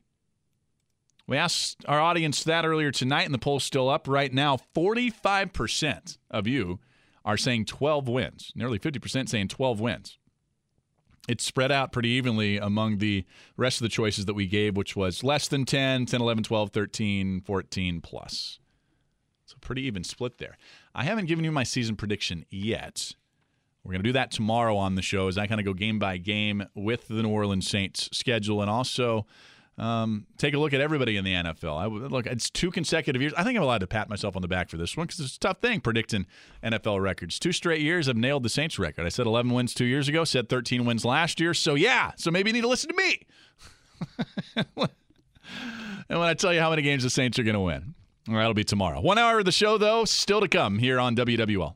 We 1.27 1.35
asked 1.35 1.83
our 1.87 1.99
audience 1.99 2.43
that 2.45 2.65
earlier 2.65 2.91
tonight, 2.91 3.23
and 3.23 3.33
the 3.33 3.39
poll's 3.39 3.65
still 3.65 3.89
up 3.89 4.07
right 4.07 4.33
now. 4.33 4.57
45% 4.75 6.17
of 6.31 6.47
you 6.47 6.79
are 7.25 7.35
saying 7.35 7.65
12 7.65 8.07
wins, 8.07 8.53
nearly 8.55 8.79
50% 8.79 9.27
saying 9.27 9.49
12 9.49 9.81
wins. 9.81 10.17
It's 11.27 11.43
spread 11.43 11.73
out 11.73 11.91
pretty 11.91 12.07
evenly 12.09 12.57
among 12.57 12.99
the 12.99 13.25
rest 13.57 13.81
of 13.81 13.83
the 13.83 13.89
choices 13.89 14.25
that 14.25 14.33
we 14.33 14.47
gave, 14.47 14.77
which 14.77 14.95
was 14.95 15.25
less 15.25 15.49
than 15.49 15.65
10, 15.65 16.05
10, 16.05 16.21
11, 16.21 16.45
12, 16.45 16.69
13, 16.69 17.41
14 17.41 17.99
plus. 17.99 18.59
So 19.45 19.57
pretty 19.59 19.81
even 19.81 20.05
split 20.05 20.37
there. 20.37 20.57
I 20.95 21.03
haven't 21.03 21.25
given 21.25 21.43
you 21.43 21.51
my 21.51 21.63
season 21.63 21.97
prediction 21.97 22.45
yet. 22.49 23.13
We're 23.83 23.91
going 23.91 24.03
to 24.03 24.09
do 24.09 24.13
that 24.13 24.31
tomorrow 24.31 24.77
on 24.77 24.95
the 24.95 25.01
show 25.01 25.27
as 25.27 25.37
I 25.37 25.47
kind 25.47 25.59
of 25.59 25.65
go 25.65 25.73
game 25.73 25.99
by 25.99 26.15
game 26.15 26.63
with 26.75 27.09
the 27.09 27.23
New 27.23 27.29
Orleans 27.29 27.69
Saints 27.69 28.09
schedule 28.13 28.61
and 28.61 28.69
also 28.69 29.25
um, 29.77 30.25
take 30.37 30.55
a 30.55 30.57
look 30.57 30.73
at 30.73 30.81
everybody 30.81 31.17
in 31.17 31.23
the 31.23 31.33
NFL. 31.33 32.09
Look, 32.09 32.25
it's 32.25 32.49
two 32.49 32.71
consecutive 32.71 33.21
years. 33.21 33.33
I 33.37 33.43
think 33.43 33.57
I'm 33.57 33.63
allowed 33.63 33.79
to 33.79 33.87
pat 33.87 34.09
myself 34.09 34.35
on 34.35 34.41
the 34.41 34.47
back 34.47 34.69
for 34.69 34.77
this 34.77 34.97
one 34.97 35.05
because 35.05 35.19
it's 35.19 35.35
a 35.35 35.39
tough 35.39 35.59
thing 35.59 35.81
predicting 35.81 36.25
NFL 36.63 37.01
records. 37.01 37.37
Two 37.37 37.51
straight 37.51 37.81
years, 37.81 38.09
I've 38.09 38.17
nailed 38.17 38.43
the 38.43 38.49
Saints 38.49 38.79
record. 38.79 39.05
I 39.05 39.09
said 39.09 39.27
11 39.27 39.51
wins 39.53 39.73
two 39.75 39.85
years 39.85 40.07
ago, 40.07 40.23
said 40.23 40.49
13 40.49 40.85
wins 40.85 41.05
last 41.05 41.39
year. 41.39 41.53
So, 41.53 41.75
yeah, 41.75 42.11
so 42.15 42.31
maybe 42.31 42.49
you 42.49 42.53
need 42.53 42.61
to 42.61 42.67
listen 42.67 42.89
to 42.89 42.95
me. 42.95 43.27
and 44.55 46.19
when 46.19 46.21
I 46.21 46.33
tell 46.33 46.53
you 46.53 46.59
how 46.59 46.71
many 46.71 46.81
games 46.81 47.03
the 47.03 47.09
Saints 47.11 47.37
are 47.37 47.43
going 47.43 47.53
to 47.53 47.59
win, 47.59 47.93
it'll 48.27 48.55
be 48.55 48.63
tomorrow. 48.63 48.99
One 48.99 49.19
hour 49.19 49.39
of 49.39 49.45
the 49.45 49.51
show, 49.51 49.77
though, 49.77 50.05
still 50.05 50.41
to 50.41 50.47
come 50.47 50.79
here 50.79 50.99
on 50.99 51.15
WWL. 51.15 51.75